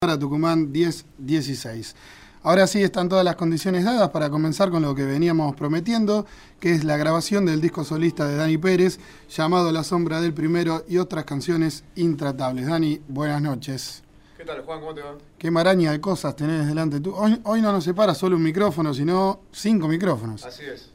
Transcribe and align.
para 0.00 0.16
Tucumán 0.16 0.72
10-16. 0.72 1.96
Ahora 2.44 2.68
sí 2.68 2.80
están 2.80 3.08
todas 3.08 3.24
las 3.24 3.34
condiciones 3.34 3.84
dadas 3.84 4.10
para 4.10 4.30
comenzar 4.30 4.70
con 4.70 4.80
lo 4.80 4.94
que 4.94 5.04
veníamos 5.04 5.56
prometiendo, 5.56 6.24
que 6.60 6.70
es 6.70 6.84
la 6.84 6.96
grabación 6.96 7.44
del 7.46 7.60
disco 7.60 7.82
solista 7.82 8.24
de 8.28 8.36
Dani 8.36 8.58
Pérez, 8.58 9.00
llamado 9.28 9.72
La 9.72 9.82
sombra 9.82 10.20
del 10.20 10.32
primero 10.32 10.84
y 10.88 10.98
otras 10.98 11.24
canciones 11.24 11.82
intratables. 11.96 12.68
Dani, 12.68 13.02
buenas 13.08 13.42
noches. 13.42 14.04
¿Qué 14.36 14.44
tal, 14.44 14.62
Juan? 14.62 14.78
¿Cómo 14.78 14.94
te 14.94 15.02
va? 15.02 15.18
Qué 15.36 15.50
maraña 15.50 15.90
de 15.90 16.00
cosas 16.00 16.36
tenés 16.36 16.68
delante 16.68 17.00
tú. 17.00 17.12
Hoy, 17.16 17.40
hoy 17.42 17.60
no 17.60 17.72
nos 17.72 17.82
separa 17.82 18.14
solo 18.14 18.36
un 18.36 18.42
micrófono, 18.44 18.94
sino 18.94 19.40
cinco 19.50 19.88
micrófonos. 19.88 20.44
Así 20.44 20.62
es. 20.64 20.92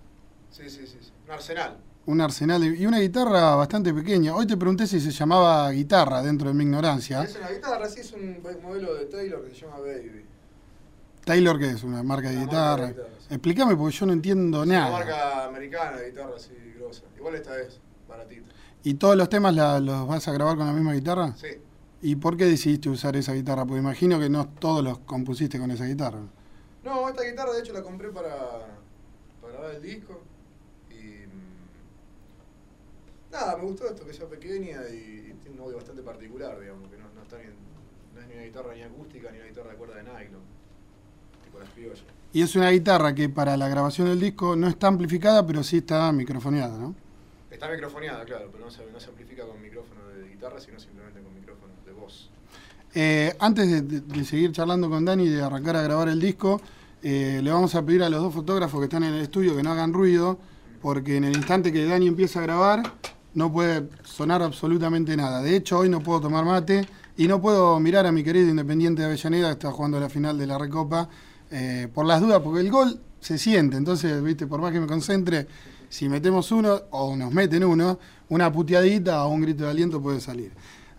Sí, 0.50 0.70
sí, 0.70 0.88
sí. 0.88 0.98
sí. 1.02 1.12
Un 1.26 1.32
arsenal. 1.34 1.78
Un 2.06 2.20
arsenal 2.20 2.62
y 2.66 2.86
una 2.86 3.00
guitarra 3.00 3.56
bastante 3.56 3.94
pequeña. 3.94 4.36
Hoy 4.36 4.46
te 4.46 4.58
pregunté 4.58 4.86
si 4.88 5.00
se 5.00 5.12
llamaba 5.12 5.72
guitarra 5.72 6.22
dentro 6.22 6.50
de 6.50 6.54
mi 6.54 6.64
ignorancia. 6.66 7.24
Es 7.24 7.38
una 7.38 7.50
guitarra, 7.50 7.88
sí, 7.88 8.02
es 8.02 8.12
un 8.12 8.42
modelo 8.62 8.94
de 8.96 9.06
Taylor 9.06 9.42
que 9.48 9.56
se 9.56 9.62
llama 9.62 9.80
Baby. 9.80 10.26
Taylor, 11.24 11.58
¿qué 11.58 11.70
es? 11.72 11.84
¿Una 11.84 12.04
marca 12.04 12.30
de 12.30 12.36
Una 12.36 12.46
guitarra? 12.46 12.68
marca 12.72 12.86
de 12.88 12.94
guitarra, 12.94 13.10
sí. 13.22 13.28
Explícame 13.34 13.76
porque 13.78 13.96
yo 13.96 14.06
no 14.06 14.14
entiendo 14.14 14.64
Es 14.64 14.68
una 14.70 14.80
nada. 14.80 14.92
marca 14.92 15.46
americana 15.46 15.98
de 15.98 16.10
guitarra 16.10 16.36
así, 16.36 16.50
grosa. 16.78 17.04
Igual 17.16 17.36
esta 17.36 17.58
es 17.62 17.80
baratita. 18.10 18.52
¿Y 18.84 18.96
todos 18.96 19.16
los 19.16 19.30
temas 19.30 19.56
la- 19.56 19.80
los 19.80 20.06
vas 20.06 20.28
a 20.28 20.34
grabar 20.34 20.58
con 20.58 20.68
la 20.68 20.74
misma 20.74 20.92
guitarra? 20.94 21.34
Sí. 21.38 21.48
¿Y 22.02 22.18
por 22.18 22.36
qué 22.36 22.44
decidiste 22.44 22.90
usar 22.90 23.16
esa 23.16 23.32
guitarra? 23.32 23.64
Porque 23.66 23.80
imagino 23.80 24.20
que 24.20 24.30
no 24.30 24.50
todos 24.50 24.84
los 24.84 25.00
compusiste 25.00 25.58
con 25.58 25.72
esa 25.72 25.86
guitarra. 25.86 26.20
No, 26.84 27.08
esta 27.08 27.24
guitarra 27.24 27.54
de 27.54 27.62
hecho 27.62 27.72
la 27.72 27.82
compré 27.82 28.10
para, 28.10 28.36
para 29.42 29.72
el 29.72 29.82
disco. 29.82 30.22
Y. 30.92 30.96
mm, 31.28 31.32
Nada, 33.34 33.58
me 33.58 33.64
gustó 33.64 33.88
esto 33.88 34.06
que 34.06 34.14
sea 34.14 34.28
pequeña 34.28 34.82
y, 34.92 35.32
y 35.32 35.34
tiene 35.42 35.58
un 35.58 35.64
audio 35.66 35.78
bastante 35.78 36.04
particular, 36.04 36.60
digamos, 36.60 36.88
que 36.90 36.98
no, 36.98 37.06
no, 37.16 37.24
está 37.24 37.38
ni, 37.40 37.46
no 38.14 38.22
es 38.22 38.28
ni 38.28 38.34
una 38.36 38.44
guitarra 38.44 38.76
ni 38.76 38.84
acústica 38.84 39.32
ni 39.32 39.40
una 39.40 39.48
guitarra 39.48 39.72
de 39.72 39.76
cuerda 39.76 39.96
de 39.96 40.04
nylon. 40.04 40.42
Tipo 41.44 41.60
las 41.60 41.70
criollas. 41.72 42.04
Y 42.32 42.42
es 42.44 42.56
una 42.56 42.70
guitarra 42.70 43.16
que 43.16 43.30
para 43.30 43.58
la 43.58 43.68
grabación 43.68 44.08
del 44.08 44.20
disco 44.20 44.56
no 44.56 44.68
está 44.68 44.88
amplificada, 44.88 45.46
pero 45.48 45.64
sí 45.64 45.78
está 45.78 46.12
microfoneada, 46.12 46.78
¿no? 46.78 46.96
Está 47.50 47.70
microfoneada, 47.72 48.24
claro, 48.24 48.50
pero 48.52 48.66
no 48.66 48.72
se, 48.72 48.86
no 48.92 49.00
se 49.00 49.10
amplifica 49.10 49.46
con 49.48 49.60
micrófono 49.62 50.08
de 50.10 50.30
guitarra, 50.30 50.60
sino 50.60 50.80
simplemente 50.80 51.20
con 51.22 51.34
micrófono 51.34 51.74
de 51.86 51.92
voz. 51.92 52.30
Eh, 52.94 53.36
antes 53.40 53.68
de, 53.70 53.82
de- 53.82 54.02
de 54.02 54.26
seguir 54.26 54.52
charlando 54.52 54.90
con 54.90 55.04
Dani 55.06 55.24
y 55.24 55.30
de 55.30 55.42
arrancar 55.42 55.76
a 55.76 55.82
grabar 55.82 56.08
el 56.08 56.20
disco, 56.20 56.62
eh, 57.02 57.40
le 57.44 57.52
vamos 57.52 57.74
a 57.74 57.84
pedir 57.84 58.04
a 58.04 58.10
los 58.10 58.22
dos 58.22 58.34
fotógrafos 58.34 58.80
que 58.80 58.86
están 58.86 59.04
en 59.04 59.16
el 59.16 59.22
estudio 59.24 59.56
que 59.56 59.64
no 59.64 59.72
hagan 59.72 59.92
ruido, 59.92 60.38
porque 60.82 61.18
en 61.18 61.24
el 61.24 61.36
instante 61.36 61.72
que 61.72 61.86
Dani 61.86 62.08
empieza 62.08 62.40
a 62.40 62.44
grabar 62.44 62.84
no 63.36 63.52
puede 63.52 63.90
sonar 64.04 64.42
absolutamente 64.42 65.16
nada. 65.18 65.42
De 65.42 65.56
hecho, 65.56 65.80
hoy 65.80 65.90
no 65.90 66.02
puedo 66.02 66.22
tomar 66.22 66.46
mate 66.46 66.88
y 67.18 67.28
no 67.28 67.42
puedo 67.42 67.80
mirar 67.80 68.06
a 68.06 68.12
mi 68.12 68.24
querido 68.24 68.50
Independiente 68.50 69.02
de 69.02 69.08
Avellaneda, 69.08 69.48
que 69.48 69.54
está 69.54 69.72
jugando 69.72 70.00
la 70.00 70.10
final 70.10 70.38
de 70.38 70.48
la 70.48 70.58
Recopa, 70.58 71.10
eh, 71.52 71.88
por 71.94 72.06
las 72.06 72.22
dudas, 72.22 72.42
porque 72.44 72.62
el 72.62 72.72
gol 72.72 73.00
se 73.20 73.38
siente. 73.38 73.78
Entonces, 73.78 74.22
viste, 74.24 74.48
por 74.48 74.62
más 74.62 74.72
que 74.72 74.80
me 74.80 74.88
concentre, 74.88 75.48
si 75.90 76.10
metemos 76.10 76.52
uno 76.52 76.82
o 76.92 77.16
nos 77.16 77.32
meten 77.32 77.64
uno, 77.64 78.00
una 78.30 78.52
puteadita 78.52 79.24
o 79.26 79.30
un 79.30 79.42
grito 79.42 79.64
de 79.64 79.70
aliento 79.70 80.02
puede 80.02 80.20
salir. 80.20 80.52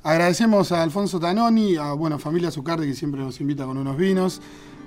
Agradecemos 0.02 0.70
a 0.70 0.82
Alfonso 0.82 1.18
Tanoni, 1.18 1.77
a 1.77 1.92
bueno, 1.94 2.18
Familia 2.18 2.50
Zucardi, 2.50 2.86
que 2.86 2.94
siempre 2.94 3.20
nos 3.20 3.40
invita 3.40 3.64
con 3.64 3.78
unos 3.78 3.96
vinos, 3.96 4.40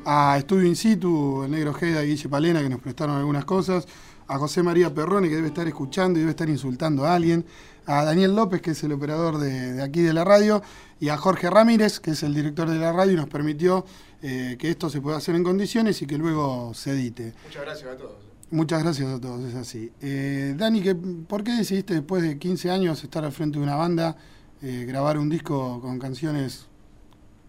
a 0.06 0.38
Estudio 0.38 0.68
In 0.68 0.76
Situ, 0.76 1.44
el 1.44 1.52
Negro 1.52 1.74
Geda 1.74 2.04
y 2.04 2.10
Guille 2.10 2.30
Palena, 2.30 2.62
que 2.62 2.70
nos 2.70 2.80
prestaron 2.80 3.18
algunas 3.18 3.44
cosas, 3.44 3.88
a 4.28 4.38
José 4.38 4.64
María 4.64 4.94
Perrone, 4.94 5.30
que 5.30 5.36
debe 5.36 5.48
estar 5.48 5.68
escuchando 5.68 6.18
y 6.20 6.22
debe 6.22 6.32
estar 6.32 6.50
insultando 6.50 7.06
a 7.06 7.16
alguien, 7.16 7.46
a 7.86 8.04
Daniel 8.04 8.36
López, 8.36 8.62
que 8.62 8.72
es 8.72 8.84
el 8.84 8.92
operador 8.92 9.38
de, 9.38 9.74
de 9.74 9.82
aquí 9.84 10.02
de 10.02 10.14
la 10.14 10.24
radio, 10.26 10.62
y 11.00 11.10
a 11.10 11.18
Jorge 11.18 11.50
Ramírez, 11.50 12.00
que 12.00 12.12
es 12.12 12.24
el 12.24 12.34
director 12.34 12.70
de 12.70 12.78
la 12.78 12.92
radio, 12.92 13.14
y 13.14 13.16
nos 13.16 13.28
permitió 13.30 13.86
eh, 14.22 14.58
que 14.60 14.70
esto 14.70 14.90
se 14.90 15.00
pueda 15.00 15.18
hacer 15.18 15.36
en 15.36 15.44
condiciones 15.44 16.02
y 16.02 16.06
que 16.08 16.18
luego 16.18 16.74
se 16.74 16.92
edite. 16.92 17.34
Muchas 17.46 17.62
gracias 17.64 17.90
a 17.94 17.98
todos. 17.98 18.16
Muchas 18.50 18.84
gracias 18.84 19.08
a 19.14 19.20
todos, 19.22 19.44
es 19.46 19.56
así. 19.56 19.92
Eh, 20.02 20.54
Dani, 20.58 20.82
¿qué- 20.82 20.96
¿por 20.96 21.44
qué 21.44 21.52
decidiste 21.52 21.94
después 21.94 22.24
de 22.24 22.38
15 22.38 22.70
años 22.72 23.04
estar 23.04 23.24
al 23.24 23.32
frente 23.32 23.58
de 23.60 23.64
una 23.64 23.76
banda, 23.76 24.16
eh, 24.62 24.86
grabar 24.88 25.18
un 25.18 25.30
disco 25.30 25.80
con 25.82 26.00
canciones 26.00 26.66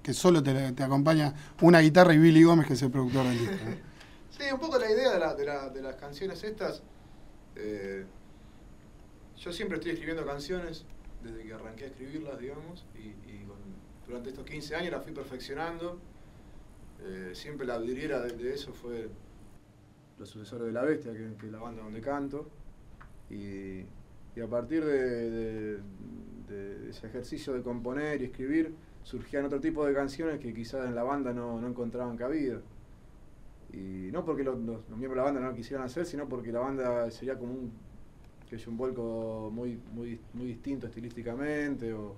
que 0.02 0.12
solo 0.12 0.42
te, 0.42 0.72
te 0.72 0.82
acompaña 0.82 1.34
una 1.60 1.80
guitarra 1.80 2.14
y 2.14 2.18
Billy 2.18 2.42
Gómez, 2.42 2.66
que 2.66 2.74
es 2.74 2.82
el 2.82 2.90
productor 2.90 3.26
del 3.26 3.38
disco? 3.38 3.56
Sí, 4.38 4.44
un 4.52 4.60
poco 4.60 4.78
la 4.78 4.88
idea 4.90 5.12
de, 5.14 5.18
la- 5.18 5.34
de 5.34 5.44
la- 5.44 5.68
de 5.68 5.82
las 5.82 5.96
canciones 5.96 6.42
estas. 6.44 6.82
eh, 7.56 8.04
yo 9.36 9.52
siempre 9.52 9.78
estoy 9.78 9.92
escribiendo 9.92 10.24
canciones 10.24 10.84
desde 11.24 11.42
que 11.44 11.52
arranqué 11.52 11.84
a 11.84 11.86
escribirlas, 11.88 12.38
digamos, 12.38 12.86
y, 12.94 13.14
durante 14.06 14.30
estos 14.30 14.44
15 14.46 14.74
años 14.76 14.92
las 14.92 15.02
fui 15.04 15.12
perfeccionando. 15.12 15.98
Eh, 17.00 17.32
siempre 17.34 17.66
la 17.66 17.78
vidriera 17.78 18.20
de, 18.20 18.52
eso 18.52 18.72
fue 18.72 19.08
Los 20.18 20.30
Sucesores 20.30 20.66
de 20.68 20.72
la 20.72 20.82
Bestia, 20.82 21.12
que, 21.12 21.46
es 21.46 21.52
la 21.52 21.58
banda 21.58 21.82
donde 21.82 22.00
canto. 22.00 22.48
Y, 23.30 23.82
a 24.40 24.46
partir 24.48 24.84
de 24.84 25.80
ese 26.88 27.06
ejercicio 27.08 27.52
de 27.54 27.62
componer 27.62 28.22
y 28.22 28.26
escribir, 28.26 28.72
surgían 29.02 29.44
otro 29.46 29.60
tipo 29.60 29.84
de 29.84 29.94
canciones 29.94 30.38
que 30.38 30.54
quizás 30.54 30.86
en 30.86 30.94
la 30.94 31.02
banda 31.02 31.32
no, 31.32 31.60
no 31.60 31.66
encontraban 31.68 32.16
cabida. 32.16 32.60
Y 33.72 34.10
no 34.12 34.24
porque 34.24 34.44
los, 34.44 34.56
miembros 34.58 35.10
de 35.10 35.16
la 35.16 35.22
banda 35.24 35.40
no 35.40 35.48
lo 35.50 35.54
quisieran 35.54 35.84
hacer, 35.86 36.06
sino 36.06 36.28
porque 36.28 36.52
la 36.52 36.60
banda 36.60 37.10
sería 37.10 37.38
como 37.38 37.52
un, 37.52 37.72
que 38.48 38.56
es 38.56 38.66
un 38.66 38.76
vuelco 38.76 39.50
muy, 39.52 39.78
muy, 39.92 40.20
muy 40.32 40.46
distinto 40.46 40.86
estilísticamente 40.86 41.92
o, 41.92 42.14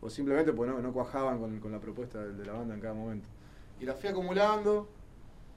o 0.00 0.10
simplemente 0.10 0.52
pues 0.52 0.70
no, 0.70 0.80
no 0.80 0.92
cuajaban 0.92 1.38
con, 1.38 1.58
con 1.60 1.72
la 1.72 1.80
propuesta 1.80 2.24
de, 2.24 2.44
la 2.44 2.52
banda 2.52 2.74
en 2.74 2.80
cada 2.80 2.94
momento. 2.94 3.28
Y 3.80 3.84
las 3.86 3.98
fui 3.98 4.08
acumulando 4.10 4.88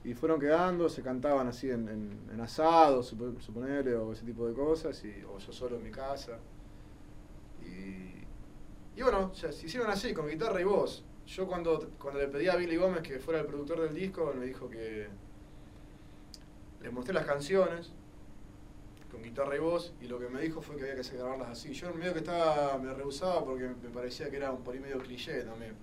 y 0.04 0.14
fueron 0.14 0.40
quedando, 0.40 0.88
se 0.88 1.02
cantaban 1.02 1.46
así 1.48 1.70
en, 1.70 1.88
en, 1.88 2.30
en 2.32 2.40
asados, 2.40 3.12
supo- 3.12 3.38
suponerle, 3.40 3.94
o 3.96 4.12
ese 4.12 4.24
tipo 4.24 4.46
de 4.48 4.54
cosas, 4.54 5.02
o 5.28 5.38
yo 5.38 5.52
solo 5.52 5.76
en 5.76 5.82
mi 5.84 5.90
casa. 5.90 6.38
Y, 7.62 8.98
y 8.98 9.02
bueno, 9.02 9.32
ya 9.34 9.52
se 9.52 9.66
hicieron 9.66 9.90
así, 9.90 10.14
con 10.14 10.28
guitarra 10.28 10.60
y 10.60 10.64
voz. 10.64 11.04
Yo 11.36 11.46
cuando, 11.46 11.90
cuando 12.00 12.18
le 12.20 12.26
pedí 12.28 12.48
a 12.48 12.56
Billy 12.56 12.76
Gómez 12.76 13.02
que 13.02 13.18
fuera 13.20 13.40
el 13.40 13.46
productor 13.46 13.80
del 13.82 13.94
disco, 13.94 14.32
me 14.36 14.46
dijo 14.46 14.68
que 14.68 15.06
les 16.82 16.92
mostré 16.92 17.14
las 17.14 17.24
canciones 17.24 17.90
con 19.12 19.22
guitarra 19.22 19.56
y 19.56 19.58
voz, 19.58 19.92
y 20.00 20.06
lo 20.06 20.18
que 20.18 20.28
me 20.28 20.40
dijo 20.40 20.60
fue 20.62 20.76
que 20.76 20.82
había 20.90 21.00
que 21.02 21.16
grabarlas 21.16 21.48
así. 21.50 21.72
Yo 21.72 21.92
medio 21.94 22.12
que 22.12 22.20
estaba, 22.20 22.78
me 22.78 22.92
rehusaba 22.94 23.44
porque 23.44 23.64
me 23.64 23.90
parecía 23.90 24.30
que 24.30 24.36
era 24.36 24.50
un 24.52 24.62
por 24.62 24.74
ahí 24.74 24.80
medio 24.80 24.98
cliché 24.98 25.42
también. 25.42 25.74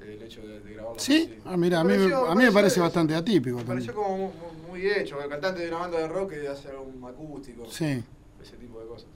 El 0.00 0.22
hecho 0.22 0.42
de, 0.42 0.60
de 0.60 0.74
grabarlas 0.74 1.02
¿Sí? 1.02 1.28
así. 1.32 1.42
Ah, 1.44 1.56
mira, 1.56 1.80
a 1.80 1.84
mí, 1.84 1.90
me- 1.92 1.96
pareció- 1.98 2.26
a 2.26 2.34
mí 2.36 2.44
me 2.44 2.52
parece 2.52 2.80
bastante 2.80 3.14
atípico. 3.16 3.56
me 3.58 3.64
también. 3.64 3.86
pareció 3.86 3.94
como 3.94 4.16
mu- 4.16 4.32
mu- 4.32 4.68
muy, 4.68 4.86
hecho, 4.88 5.20
el 5.20 5.28
cantante 5.28 5.62
de 5.62 5.68
una 5.68 5.78
banda 5.78 5.98
de 5.98 6.08
rock 6.08 6.30
que 6.30 6.46
hace 6.48 6.68
un 6.76 7.02
acústico, 7.04 7.66
Sí. 7.70 8.02
ese 8.42 8.56
tipo 8.56 8.80
de 8.80 8.86
cosas. 8.86 9.08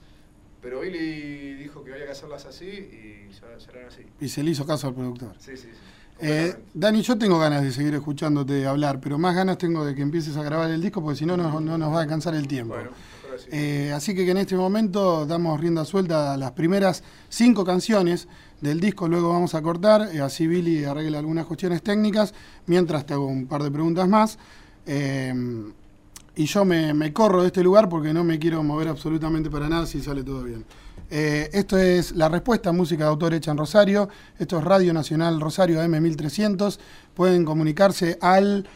Pero 0.63 0.79
Billy 0.79 1.55
dijo 1.55 1.83
que 1.83 1.91
había 1.91 2.05
que 2.05 2.11
hacerlas 2.11 2.45
así 2.45 2.65
y 2.65 3.29
ya, 3.33 3.57
ya 3.57 3.71
eran 3.71 3.87
así. 3.87 4.03
Y 4.21 4.29
se 4.29 4.41
le 4.41 4.51
hizo 4.51 4.65
caso 4.65 4.87
al 4.87 4.93
productor. 4.93 5.35
Sí, 5.37 5.57
sí, 5.57 5.63
sí. 5.63 5.79
Eh. 6.19 6.55
Dani, 6.73 7.01
yo 7.01 7.17
tengo 7.17 7.37
ganas 7.37 7.63
de 7.63 7.71
seguir 7.71 7.93
escuchándote 7.95 8.65
hablar, 8.65 9.01
pero 9.01 9.17
más 9.17 9.35
ganas 9.35 9.57
tengo 9.57 9.85
de 9.85 9.93
que 9.93 10.01
empieces 10.01 10.37
a 10.37 10.43
grabar 10.43 10.71
el 10.71 10.81
disco, 10.81 11.01
porque 11.03 11.19
si 11.19 11.25
no, 11.25 11.35
no, 11.35 11.59
no 11.59 11.77
nos 11.77 11.93
va 11.93 11.99
a 11.99 12.01
alcanzar 12.03 12.33
el 12.33 12.47
tiempo. 12.47 12.75
Bueno, 12.75 12.91
así. 13.35 13.49
Eh, 13.51 13.91
así 13.93 14.15
que, 14.15 14.23
que 14.23 14.31
en 14.31 14.37
este 14.37 14.55
momento 14.55 15.25
damos 15.25 15.59
rienda 15.59 15.83
suelta 15.83 16.33
a 16.33 16.37
las 16.37 16.51
primeras 16.53 17.03
cinco 17.27 17.65
canciones 17.65 18.29
del 18.61 18.79
disco, 18.79 19.09
luego 19.09 19.29
vamos 19.29 19.55
a 19.55 19.61
cortar, 19.61 20.09
eh, 20.13 20.21
así 20.21 20.47
Billy 20.47 20.85
arregla 20.85 21.19
algunas 21.19 21.45
cuestiones 21.45 21.81
técnicas, 21.81 22.33
mientras 22.67 23.05
te 23.05 23.13
hago 23.15 23.27
un 23.27 23.47
par 23.47 23.63
de 23.63 23.71
preguntas 23.71 24.07
más. 24.07 24.39
Y 26.35 26.45
yo 26.45 26.65
me, 26.65 27.13
corro 27.13 27.41
de 27.41 27.47
este 27.47 27.63
lugar 27.63 27.89
porque 27.89 28.13
no 28.13 28.23
me 28.23 28.39
quiero 28.39 28.63
mover 28.63 28.87
absolutamente 28.87 29.49
para 29.49 29.69
nada 29.69 29.85
si 29.85 30.01
sale 30.01 30.23
todo 30.23 30.43
bien. 30.43 30.65
Eh, 31.09 31.49
esto 31.53 31.77
es 31.77 32.13
la 32.13 32.27
respuesta, 32.27 32.71
música 32.71 33.03
de 33.03 33.09
autor 33.11 33.33
hecha 33.33 33.51
en 33.51 33.57
Rosario. 33.57 34.09
Esto 34.39 34.57
es 34.57 34.63
Radio 34.63 34.93
Nacional 34.93 35.39
Rosario 35.39 35.79
AM 35.81 36.01
1300. 36.01 36.79
Pueden 37.13 37.45
comunicarse 37.45 38.17
al 38.19 38.67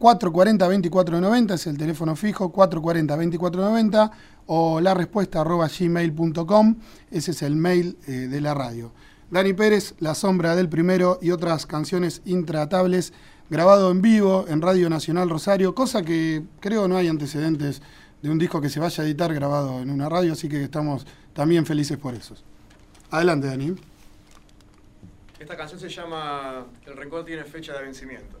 440-2490 0.00 1.54
es 1.54 1.66
el 1.66 1.76
teléfono 1.76 2.16
fijo, 2.16 2.50
440-2490 2.52 4.10
o 4.46 4.80
la 4.80 4.94
respuesta 4.94 5.42
arroba 5.42 5.68
gmail.com, 5.68 6.76
ese 7.10 7.30
es 7.32 7.42
el 7.42 7.54
mail 7.54 7.98
eh, 8.06 8.12
de 8.12 8.40
la 8.40 8.54
radio. 8.54 8.92
Dani 9.30 9.52
Pérez, 9.52 9.94
La 10.00 10.14
Sombra 10.14 10.56
del 10.56 10.68
Primero 10.68 11.18
y 11.22 11.30
otras 11.30 11.66
canciones 11.66 12.22
intratables, 12.24 13.12
grabado 13.50 13.90
en 13.90 14.00
vivo 14.00 14.46
en 14.48 14.62
Radio 14.62 14.88
Nacional 14.88 15.28
Rosario, 15.28 15.74
cosa 15.74 16.02
que 16.02 16.44
creo 16.60 16.86
no 16.86 16.96
hay 16.96 17.08
antecedentes 17.08 17.82
de 18.22 18.30
un 18.30 18.38
disco 18.38 18.60
que 18.60 18.68
se 18.68 18.78
vaya 18.78 19.02
a 19.02 19.06
editar 19.06 19.34
grabado 19.34 19.80
en 19.80 19.90
una 19.90 20.08
radio, 20.08 20.32
así 20.32 20.48
que 20.48 20.62
estamos 20.62 21.04
también 21.34 21.66
felices 21.66 21.98
por 21.98 22.14
eso. 22.14 22.36
Adelante, 23.10 23.48
Dani. 23.48 23.74
Esta 25.38 25.56
canción 25.56 25.80
se 25.80 25.88
llama 25.88 26.66
El 26.86 26.96
rencor 26.96 27.24
tiene 27.24 27.44
fecha 27.44 27.72
de 27.72 27.82
vencimiento. 27.82 28.38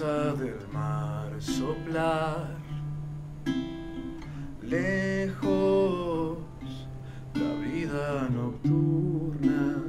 Del 0.00 0.56
mar 0.72 1.30
soplar. 1.38 2.48
Lejos 4.62 6.38
la 7.34 7.52
vida 7.60 8.26
nocturna. 8.30 9.84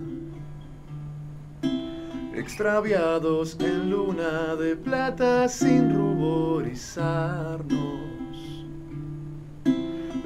Extraviados 2.36 3.58
en 3.62 3.90
luna 3.90 4.58
de 4.58 4.76
plata 4.76 5.48
sin 5.48 5.96
ruborizarnos. 5.96 7.64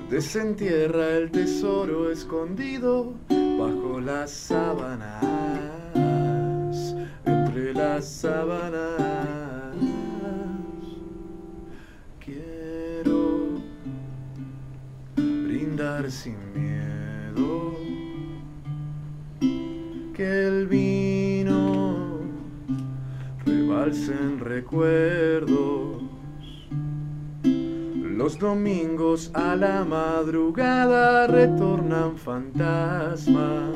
Desentierra 0.09 1.18
el 1.18 1.29
tesoro 1.29 2.12
escondido 2.12 3.13
bajo 3.29 4.00
las 4.00 4.31
sábanas 4.31 5.38
las 7.77 8.07
sábanas. 8.07 9.46
Sin 16.09 16.38
miedo 16.54 17.75
que 20.13 20.48
el 20.48 20.68
vino 20.68 22.19
rebalse 23.45 24.13
en 24.13 24.39
recuerdos. 24.39 26.04
Los 27.44 28.39
domingos 28.39 29.31
a 29.33 29.56
la 29.56 29.86
madrugada 29.86 31.27
retornan 31.27 32.18
fantasmas 32.18 33.75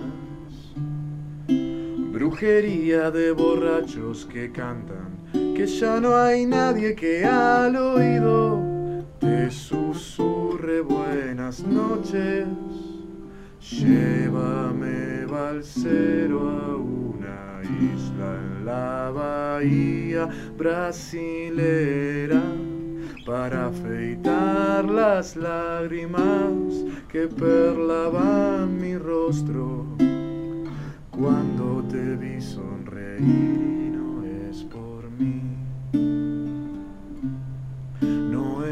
brujería 2.12 3.12
de 3.12 3.32
borrachos 3.32 4.26
que 4.26 4.52
cantan, 4.52 5.18
que 5.34 5.66
ya 5.66 6.00
no 6.00 6.16
hay 6.16 6.46
nadie 6.46 6.96
que 6.96 7.26
al 7.26 7.76
oído 7.76 8.71
te 9.22 9.52
susurre 9.52 10.82
buenas 10.82 11.64
noches. 11.64 12.48
Llévame 13.62 15.26
balsero 15.28 16.40
a 16.50 16.76
una 16.76 17.62
isla 17.64 18.36
en 18.42 18.66
la 18.66 19.12
bahía 19.12 20.28
brasilera 20.58 22.42
para 23.24 23.68
afeitar 23.68 24.86
las 24.86 25.36
lágrimas 25.36 26.84
que 27.08 27.28
perlaban 27.28 28.82
mi 28.82 28.98
rostro 28.98 29.86
cuando 31.12 31.84
te 31.88 32.16
vi 32.16 32.42
sonreír 32.42 33.81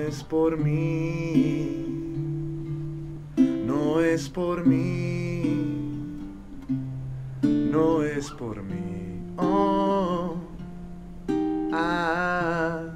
es 0.10 0.24
por 0.24 0.58
mí, 0.58 1.86
no 3.38 4.02
es 4.02 4.28
por 4.28 4.66
mí, 4.66 5.44
no 7.44 8.02
es 8.04 8.32
por 8.32 8.64
mí. 8.64 9.22
Oh, 9.38 10.36
ah, 11.72 12.92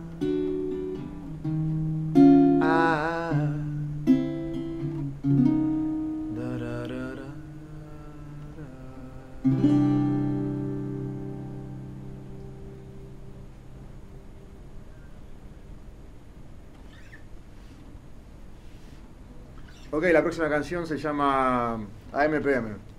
ah. 2.63 3.53
Ok, 20.03 20.11
la 20.11 20.21
próxima 20.21 20.49
canción 20.49 20.85
se 20.85 20.97
llama 20.97 21.75
AMPM. 22.11 22.92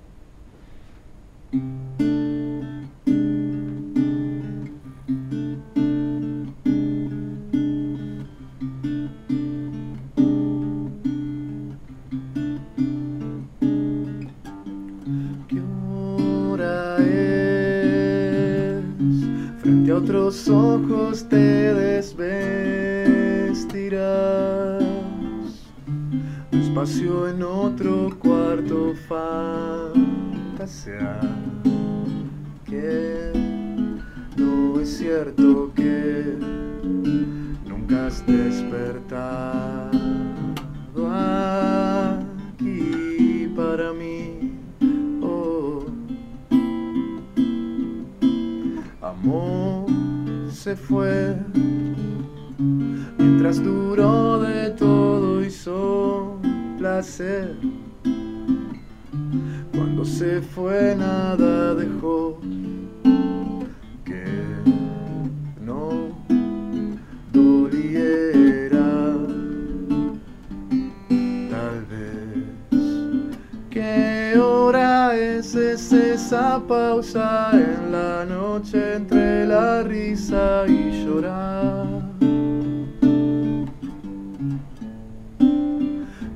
Hora 75.54 75.64
es? 75.72 75.74
Es 75.74 75.92
esa 75.92 76.60
pausa 76.66 77.50
en 77.52 77.92
la 77.92 78.24
noche 78.24 78.96
entre 78.96 79.46
la 79.46 79.82
risa 79.82 80.64
y 80.66 81.04
llorar. 81.04 81.86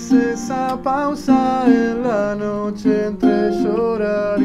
es 0.00 0.12
esa 0.12 0.80
pausa 0.82 1.64
en 1.66 2.02
la 2.02 2.34
noche 2.34 3.06
entre 3.06 3.50
llorar 3.62 4.39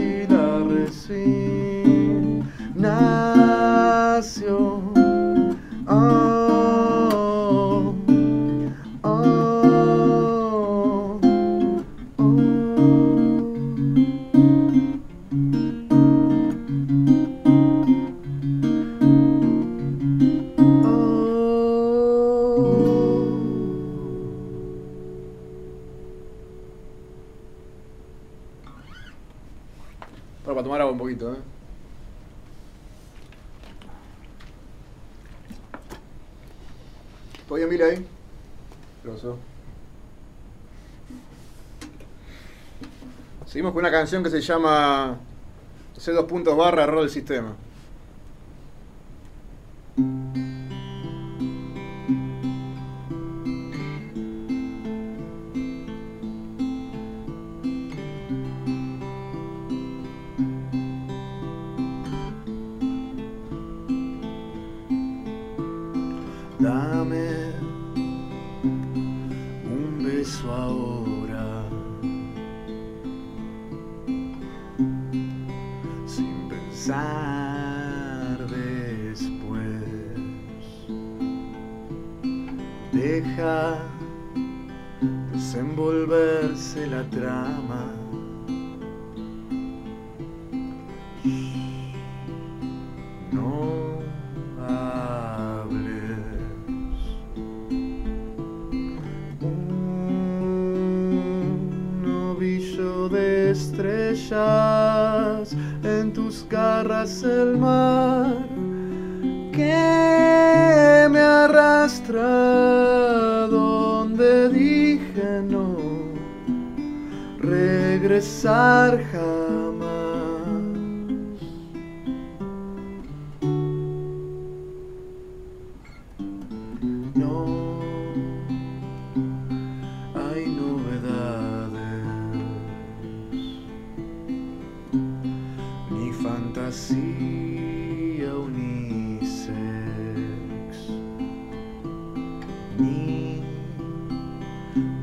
canción 43.95 44.23
que 44.23 44.29
se 44.29 44.41
llama 44.41 45.17
C 45.97 46.11
dos 46.11 46.25
puntos 46.25 46.57
barra 46.57 46.85
del 46.85 47.09
sistema. 47.09 47.55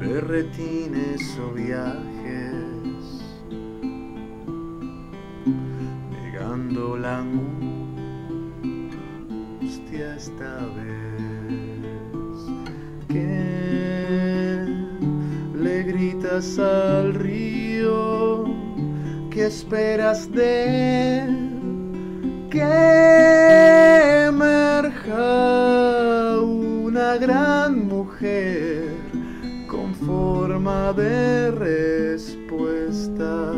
Berretines 0.03 1.23
o 1.39 1.53
viajes 1.53 3.05
negando 6.11 6.97
la 6.97 7.19
angustia 7.19 7.77
esta 10.17 10.67
vez. 10.77 12.37
Que 13.09 14.65
le 15.55 15.83
gritas 15.85 16.59
al 16.59 17.15
río 17.15 18.45
que 19.31 19.47
esperas 19.47 20.31
de 20.33 21.27
que 22.51 24.27
emerja 24.27 25.21
una 26.41 27.17
gran 27.19 27.87
mujer 27.87 28.72
de 30.91 31.53
respuesta 31.53 33.53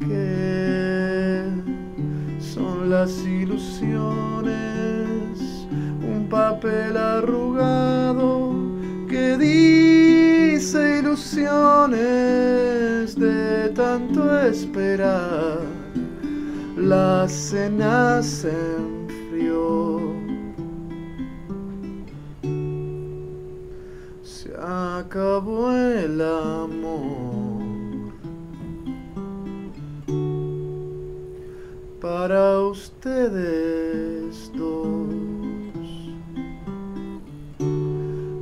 que 0.00 1.44
son 2.40 2.90
las 2.90 3.24
ilusiones 3.24 4.50
un 6.02 6.26
papel 6.28 6.96
arrugado 6.96 8.56
que 9.08 9.38
dice 9.38 10.98
ilusiones 10.98 11.94
de 13.16 13.68
tanto 13.70 14.40
esperar. 14.40 15.60
La 16.76 17.28
cena 17.28 18.20
se 18.20 18.50
enfrió 18.50 18.93
acabó 25.14 25.70
el 25.70 26.20
amor 26.20 27.62
para 32.00 32.58
ustedes 32.58 34.50
dos 34.54 35.14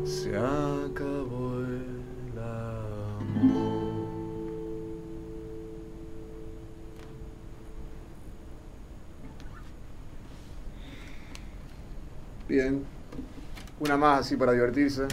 se 0.07 0.35
acabó 0.35 1.61
el 1.61 2.39
amor. 2.39 3.93
Bien. 12.49 12.83
Una 13.79 13.99
más 13.99 14.21
así 14.21 14.37
para 14.37 14.53
divertirse. 14.53 15.07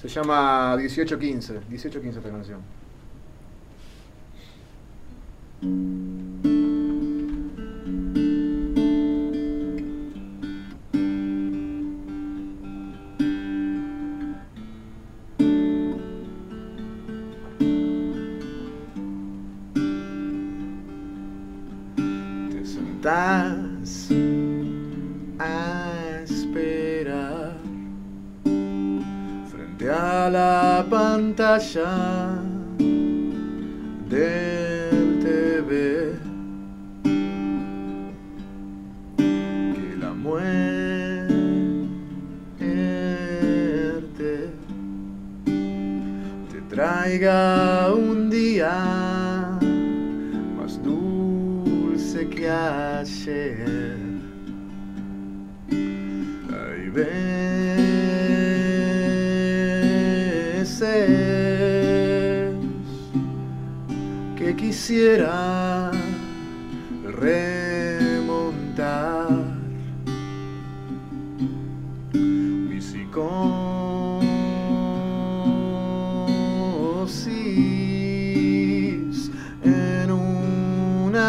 Se 0.00 0.08
llama 0.08 0.76
1815. 0.76 1.52
1815 1.68 2.18
esta 2.18 2.30
canción. 2.30 2.60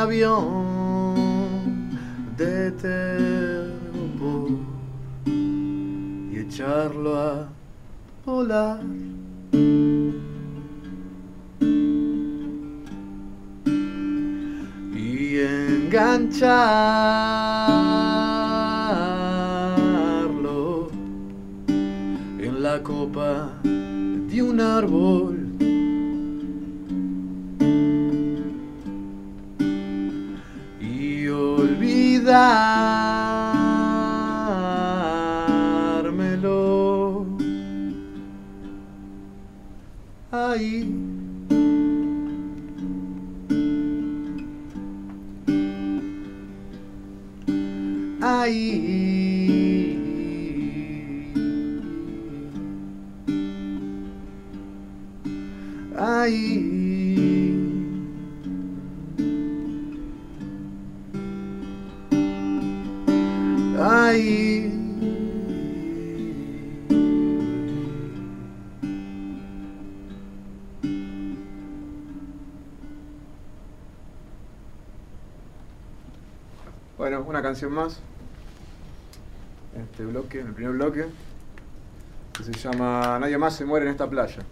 Avión 0.10 1.14
de 2.36 2.72
terror 2.72 4.50
y 5.28 6.40
echarlo 6.40 7.16
a 7.16 7.48
volar. 8.26 8.82
Y 14.96 15.38
engancharlo 15.38 16.50
en 22.40 22.64
la 22.64 22.82
copa 22.82 23.52
de 23.64 24.42
un 24.42 24.60
árbol. 24.60 25.29
Más. 77.68 78.00
En 79.76 79.82
este 79.82 80.06
bloque, 80.06 80.40
en 80.40 80.48
el 80.48 80.54
primer 80.54 80.74
bloque. 80.74 81.06
Que 82.34 82.44
se 82.44 82.54
llama 82.54 83.20
Nadie 83.20 83.38
más 83.38 83.56
se 83.56 83.66
muere 83.66 83.86
en 83.86 83.92
esta 83.92 84.10
playa. 84.10 84.44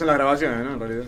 Son 0.00 0.06
las 0.06 0.16
grabaciones, 0.16 0.64
¿no? 0.64 0.72
En 0.72 0.80
realidad. 0.80 1.04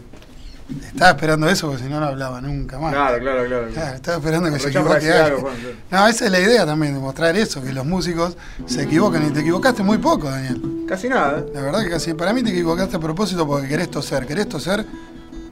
Estaba 0.87 1.11
esperando 1.11 1.49
eso 1.49 1.67
porque 1.69 1.83
si 1.83 1.89
no 1.89 1.99
no 1.99 2.07
hablaba 2.07 2.41
nunca 2.41 2.79
más. 2.79 2.93
Claro, 2.93 3.19
claro, 3.19 3.47
claro. 3.47 3.69
Claro, 3.73 3.97
estaba 3.97 4.17
esperando 4.19 4.53
que 4.53 4.59
se 4.59 4.69
equivoque 4.69 5.13
algo, 5.13 5.41
Juan, 5.41 5.57
claro. 5.57 5.77
No, 5.91 6.09
esa 6.09 6.25
es 6.27 6.31
la 6.31 6.41
idea 6.41 6.65
también, 6.67 6.95
demostrar 6.95 7.37
eso, 7.37 7.63
que 7.63 7.73
los 7.73 7.85
músicos 7.85 8.37
se 8.67 8.83
equivocan 8.83 9.27
y 9.27 9.31
te 9.31 9.41
equivocaste 9.41 9.83
muy 9.83 9.99
poco, 9.99 10.31
Daniel. 10.31 10.85
Casi 10.87 11.09
nada. 11.09 11.41
¿eh? 11.41 11.47
La 11.55 11.63
verdad 11.63 11.83
que 11.83 11.91
casi, 11.91 12.15
para 12.15 12.33
mí 12.33 12.43
te 12.43 12.51
equivocaste 12.51 12.97
a 12.97 13.01
propósito 13.01 13.47
porque 13.47 13.67
querés 13.67 13.91
toser, 13.91 14.27
querés 14.27 14.49
toser, 14.49 14.85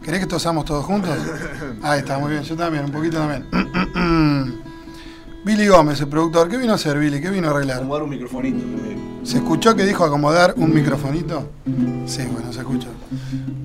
querés 0.03 0.21
que 0.21 0.27
tosamos 0.27 0.65
todos 0.67 0.85
juntos. 0.85 1.11
Ahí 1.83 2.01
está, 2.01 2.19
muy 2.19 2.33
bien, 2.33 2.43
yo 2.43 2.57
también, 2.57 2.85
un 2.85 2.93
poquito 2.93 3.19
también. 3.19 3.47
Billy 5.45 5.67
Gómez, 5.67 6.01
el 6.01 6.09
productor, 6.09 6.49
¿qué 6.49 6.59
vino 6.59 6.73
a 6.73 6.77
hacer 6.77 6.99
Billy? 6.99 7.21
¿Qué 7.21 7.31
vino 7.31 7.49
a 7.49 7.51
arreglar? 7.53 7.79
Acomodar 7.79 8.03
un 8.03 8.11
microfonito 8.11 8.59
también. 8.59 9.10
¿Se 9.23 9.37
escuchó 9.37 9.75
que 9.75 9.85
dijo 9.85 10.05
acomodar 10.05 10.55
un 10.57 10.73
microfonito? 10.73 11.51
Sí, 12.07 12.23
bueno, 12.33 12.53
se 12.53 12.61
escuchó. 12.61 12.89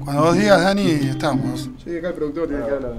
Cuando 0.04 0.24
vos 0.24 0.38
digas, 0.38 0.62
Dani, 0.62 0.89
estamos. 0.89 1.70
Sí, 1.84 1.98
acá 1.98 2.10
el 2.10 2.13
productor 2.13 2.48
tiene 2.48 2.65
que 2.65 2.72
hablar. 2.72 2.94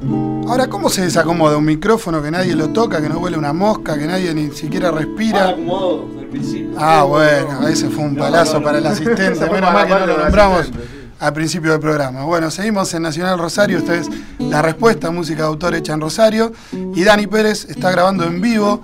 Ahora, 0.48 0.66
¿cómo 0.68 0.88
se 0.88 1.02
desacomoda 1.02 1.56
un 1.56 1.64
micrófono 1.64 2.22
que 2.22 2.30
nadie 2.30 2.56
lo 2.56 2.70
toca, 2.70 3.00
que 3.00 3.08
no 3.08 3.18
huele 3.18 3.36
una 3.36 3.52
mosca, 3.52 3.98
que 3.98 4.06
nadie 4.06 4.32
ni 4.34 4.50
siquiera 4.50 4.90
respira? 4.90 5.50
acomodado 5.50 6.06
desde 6.08 6.20
el 6.20 6.26
principio. 6.28 6.76
Ah, 6.78 7.02
bueno, 7.02 7.68
ese 7.68 7.88
fue 7.88 8.04
un 8.04 8.16
palazo 8.16 8.54
no, 8.54 8.58
no. 8.60 8.64
para 8.64 8.78
el 8.78 8.86
asistente, 8.86 9.50
menos 9.50 9.72
mal 9.72 9.86
que 9.86 9.94
no 9.94 10.06
lo 10.06 10.18
nombramos 10.18 10.70
al 11.18 11.32
principio 11.32 11.72
del 11.72 11.80
programa. 11.80 12.24
Bueno, 12.24 12.50
seguimos 12.50 12.92
en 12.94 13.02
Nacional 13.02 13.38
Rosario, 13.38 13.78
esta 13.78 13.94
es 13.94 14.08
la 14.38 14.62
respuesta, 14.62 15.10
música 15.10 15.42
de 15.42 15.48
autor 15.48 15.74
hecha 15.74 15.94
en 15.94 16.00
Rosario. 16.00 16.52
Y 16.94 17.04
Dani 17.04 17.26
Pérez 17.26 17.66
está 17.68 17.90
grabando 17.90 18.24
en 18.24 18.40
vivo 18.40 18.82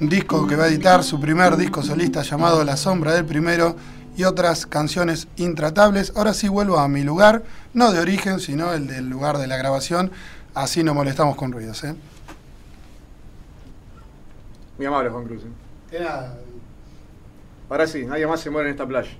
un 0.00 0.08
disco 0.08 0.46
que 0.46 0.56
va 0.56 0.64
a 0.64 0.68
editar, 0.68 1.02
su 1.04 1.20
primer 1.20 1.56
disco 1.56 1.82
solista 1.82 2.22
llamado 2.22 2.64
La 2.64 2.76
Sombra 2.76 3.14
del 3.14 3.24
Primero 3.24 3.76
y 4.16 4.24
otras 4.24 4.66
canciones 4.66 5.28
intratables. 5.36 6.12
Ahora 6.16 6.34
sí 6.34 6.48
vuelvo 6.48 6.78
a 6.78 6.88
mi 6.88 7.02
lugar, 7.02 7.42
no 7.72 7.92
de 7.92 8.00
origen, 8.00 8.40
sino 8.40 8.72
el 8.72 8.86
del 8.86 9.08
lugar 9.08 9.38
de 9.38 9.46
la 9.46 9.56
grabación, 9.56 10.10
así 10.54 10.82
no 10.82 10.94
molestamos 10.94 11.36
con 11.36 11.52
ruidos. 11.52 11.84
¿eh? 11.84 11.94
Muy 14.76 14.86
amable, 14.86 15.10
Juan 15.10 15.24
Cruz. 15.24 15.42
¿eh? 15.92 16.06
Ahora 17.68 17.86
sí, 17.86 18.04
nadie 18.04 18.26
más 18.26 18.40
se 18.40 18.50
muere 18.50 18.68
en 18.68 18.74
esta 18.74 18.86
playa. 18.86 19.10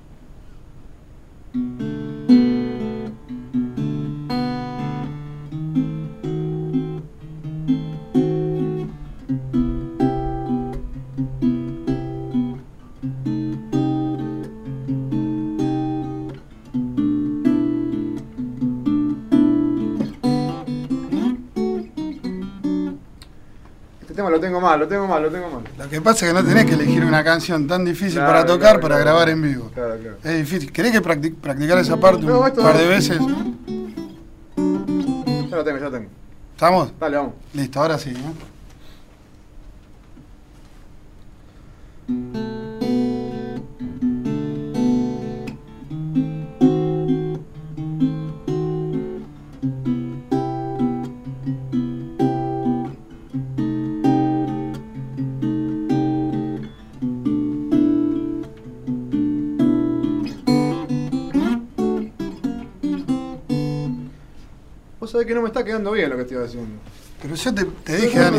Tengo 24.55 24.61
mal, 24.69 24.79
lo 24.79 24.87
tengo 24.87 25.07
mal, 25.09 25.21
lo 25.23 25.31
tengo 25.31 25.51
mal. 25.51 25.63
Lo 25.77 25.89
que 25.89 26.01
pasa 26.01 26.27
es 26.27 26.33
que 26.33 26.39
no 26.41 26.47
tenés 26.47 26.65
que 26.67 26.75
elegir 26.75 27.05
una 27.05 27.25
canción 27.25 27.67
tan 27.67 27.85
difícil 27.85 28.15
Claro, 28.15 28.29
para 28.29 28.47
tocar 28.47 28.59
claro, 28.59 28.81
para 28.81 28.95
claro. 28.97 29.05
grabar 29.11 29.29
en 29.31 29.43
vivo. 29.43 29.71
Claro, 29.75 29.97
claro. 30.01 30.17
Es 30.23 30.37
difícil. 30.39 30.71
¿Querés 30.73 30.93
que 30.93 31.03
practi- 31.03 31.35
practicar 31.35 31.79
esa 31.79 31.97
parte 31.97 32.25
No, 32.25 32.39
un 32.41 32.51
par 32.53 32.79
de 32.79 32.87
veces? 32.87 33.19
Ya 33.19 33.27
lo 35.57 35.65
tengo, 35.65 35.79
ya 35.79 35.85
lo 35.87 35.91
tengo. 35.91 36.09
¿Estamos? 36.55 36.93
Dale, 37.01 37.17
vamos. 37.17 37.33
Listo, 37.53 37.81
ahora 37.81 37.99
sí. 37.99 38.15
¿eh? 42.09 42.51
Vos 65.05 65.11
sabés 65.11 65.27
que 65.27 65.35
no 65.35 65.43
me 65.43 65.49
está 65.49 65.63
quedando 65.63 65.93
bien 65.93 66.09
lo 66.09 66.17
que 66.17 66.23
estoy 66.23 66.39
haciendo. 66.39 66.79
Pero 67.21 67.35
yo 67.35 67.55
te, 67.55 67.65
te 67.67 67.97
dije, 67.99 68.19
Dani. 68.19 68.39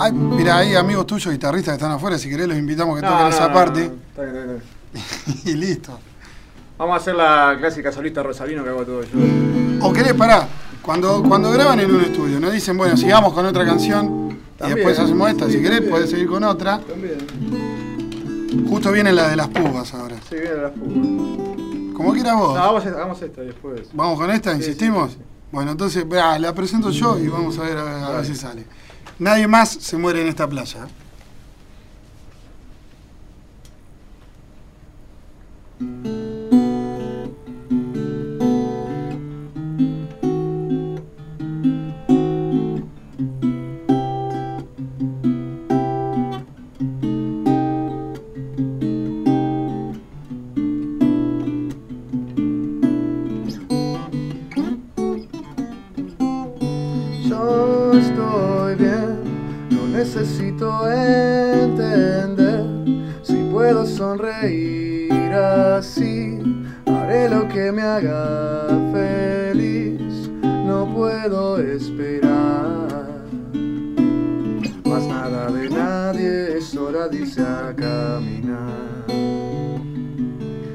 Ay, 0.00 0.12
mira, 0.12 0.56
hay 0.56 0.74
amigos 0.74 1.06
tuyos 1.06 1.30
guitarristas 1.30 1.72
que 1.72 1.76
están 1.76 1.92
afuera. 1.92 2.16
Si 2.16 2.30
querés, 2.30 2.48
los 2.48 2.56
invitamos 2.56 2.96
a 2.96 3.00
que 3.02 3.06
No, 3.06 3.12
toquen 3.12 3.28
no, 3.28 3.34
esa 3.36 3.48
no, 3.48 3.52
parte. 3.52 3.80
no, 3.88 3.94
está 3.94 4.22
bien, 4.22 4.36
está 4.36 4.40
bien, 4.40 4.60
está 4.94 5.32
bien. 5.34 5.40
y 5.44 5.52
listo. 5.54 6.00
Vamos 6.78 6.94
a 6.94 6.96
hacer 6.96 7.14
la 7.14 7.56
clásica 7.58 7.92
solista 7.92 8.22
Rosalino 8.22 8.64
que 8.64 8.70
hago 8.70 8.86
todo 8.86 9.02
yo. 9.02 9.86
O 9.86 9.92
querés, 9.92 10.14
pará, 10.14 10.48
cuando, 10.80 11.22
cuando 11.22 11.50
graban 11.50 11.78
en 11.80 11.94
un 11.94 12.00
estudio, 12.00 12.40
no 12.40 12.50
dicen, 12.50 12.78
bueno, 12.78 12.96
sigamos 12.96 13.34
con 13.34 13.44
otra 13.44 13.66
canción 13.66 14.38
y 14.64 14.68
después 14.70 14.98
hacemos 14.98 15.28
esta. 15.28 15.44
sí, 15.44 15.52
si 15.52 15.58
querés, 15.58 15.80
también. 15.80 15.90
podés 15.92 16.08
seguir 16.08 16.26
con 16.28 16.42
otra. 16.42 16.80
También. 16.80 17.18
Justo 18.68 18.92
viene 18.92 19.12
la 19.12 19.28
de 19.28 19.36
las 19.36 19.48
púas 19.48 19.92
ahora. 19.94 20.16
Sí, 20.28 20.34
viene 20.36 20.56
la 20.62 20.70
fuga. 20.70 21.94
Como 21.96 22.12
quieras 22.12 22.36
vos. 22.36 22.54
No, 22.54 22.60
hagamos, 22.60 22.86
hagamos 22.86 23.22
esta 23.22 23.40
después. 23.42 23.88
¿Vamos 23.92 24.18
con 24.18 24.30
esta? 24.30 24.52
¿Insistimos? 24.54 25.12
sí, 25.12 25.16
sí, 25.18 25.22
sí. 25.22 25.28
Bueno, 25.52 25.70
entonces, 25.72 26.08
verá, 26.08 26.38
la 26.38 26.54
presento 26.54 26.90
yo 26.90 27.18
y 27.18 27.28
vamos 27.28 27.58
a 27.58 27.62
ver 27.62 27.76
a, 27.76 27.84
ver- 27.84 27.92
a 27.94 27.98
ver 28.08 28.12
Dale. 28.22 28.24
si 28.26 28.34
sale. 28.34 28.64
Nadie 29.18 29.46
más 29.46 29.68
se 29.70 29.96
muere 29.98 30.22
en 30.22 30.28
esta 30.28 30.48
playa. 30.48 30.86
Necesito 60.14 60.90
entender 60.90 62.66
si 63.22 63.34
puedo 63.50 63.86
sonreír 63.86 65.10
así. 65.32 66.38
Haré 66.84 67.30
lo 67.30 67.48
que 67.48 67.72
me 67.72 67.80
haga 67.80 68.66
feliz, 68.92 70.30
no 70.42 70.86
puedo 70.94 71.56
esperar. 71.58 73.22
Más 74.84 75.06
nada 75.06 75.50
de 75.50 75.70
nadie, 75.70 76.58
es 76.58 76.76
hora 76.76 77.08
de 77.08 77.16
irse 77.16 77.40
a 77.40 77.74
caminar 77.74 79.06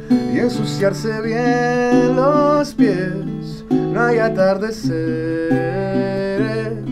y 0.09 0.39
ensuciarse 0.39 1.21
bien 1.21 2.15
los 2.15 2.73
pies. 2.73 3.63
No 3.69 4.01
hay 4.01 4.17
atardeceres 4.17 6.86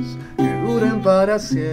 para 1.06 1.40
siempre. 1.40 1.68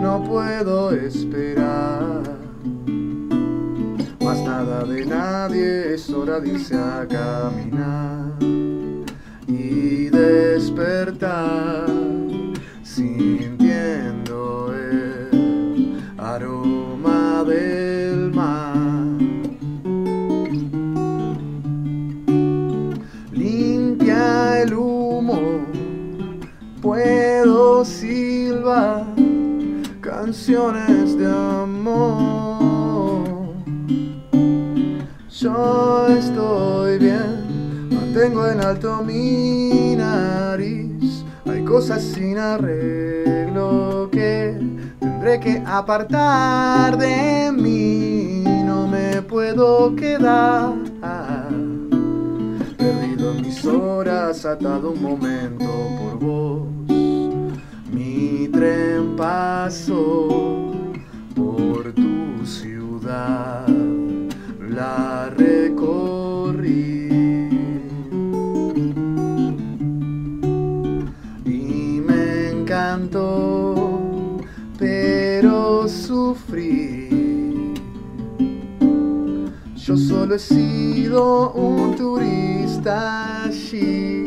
No 0.00 0.22
puedo 0.22 0.92
esperar 0.92 2.22
más 4.20 4.38
nada 4.42 4.84
de 4.84 5.06
nadie. 5.06 5.94
Es 5.94 6.10
hora 6.10 6.38
de 6.38 6.50
irse 6.50 6.76
a 6.76 7.06
caminar 7.08 8.34
y 9.48 10.10
despertar 10.10 11.86
sintiendo 12.82 13.61
puedo 26.82 27.84
silbar 27.84 29.06
canciones 30.00 31.16
de 31.16 31.26
amor. 31.26 33.22
Yo 35.30 36.06
estoy 36.08 36.98
bien, 36.98 37.88
mantengo 37.88 38.46
en 38.48 38.60
alto 38.60 39.02
mi 39.04 39.94
nariz. 39.96 41.24
Hay 41.46 41.64
cosas 41.64 42.02
sin 42.02 42.36
arreglo 42.36 44.08
que 44.10 44.58
tendré 44.98 45.38
que 45.38 45.62
apartar 45.64 46.98
de 46.98 47.52
mí. 47.52 48.42
No 48.66 48.88
me 48.88 49.22
puedo 49.22 49.94
quedar 49.94 50.74
perdido 52.76 53.32
en 53.32 53.42
mis 53.42 53.64
horas, 53.64 54.44
atado 54.44 54.90
un 54.90 55.02
momento 55.02 55.64
por 55.98 56.18
vos. 56.18 56.71
Mi 58.32 58.48
tren 58.48 59.14
pasó 59.14 60.72
por 61.36 61.92
tu 61.92 62.46
ciudad, 62.46 63.68
la 64.58 65.28
recorrí. 65.36 67.10
Y 71.44 72.00
me 72.08 72.50
encantó, 72.52 74.38
pero 74.78 75.86
sufrí. 75.86 77.74
Yo 79.76 79.94
solo 79.94 80.36
he 80.36 80.38
sido 80.38 81.52
un 81.52 81.94
turista 81.96 83.44
allí. 83.44 84.21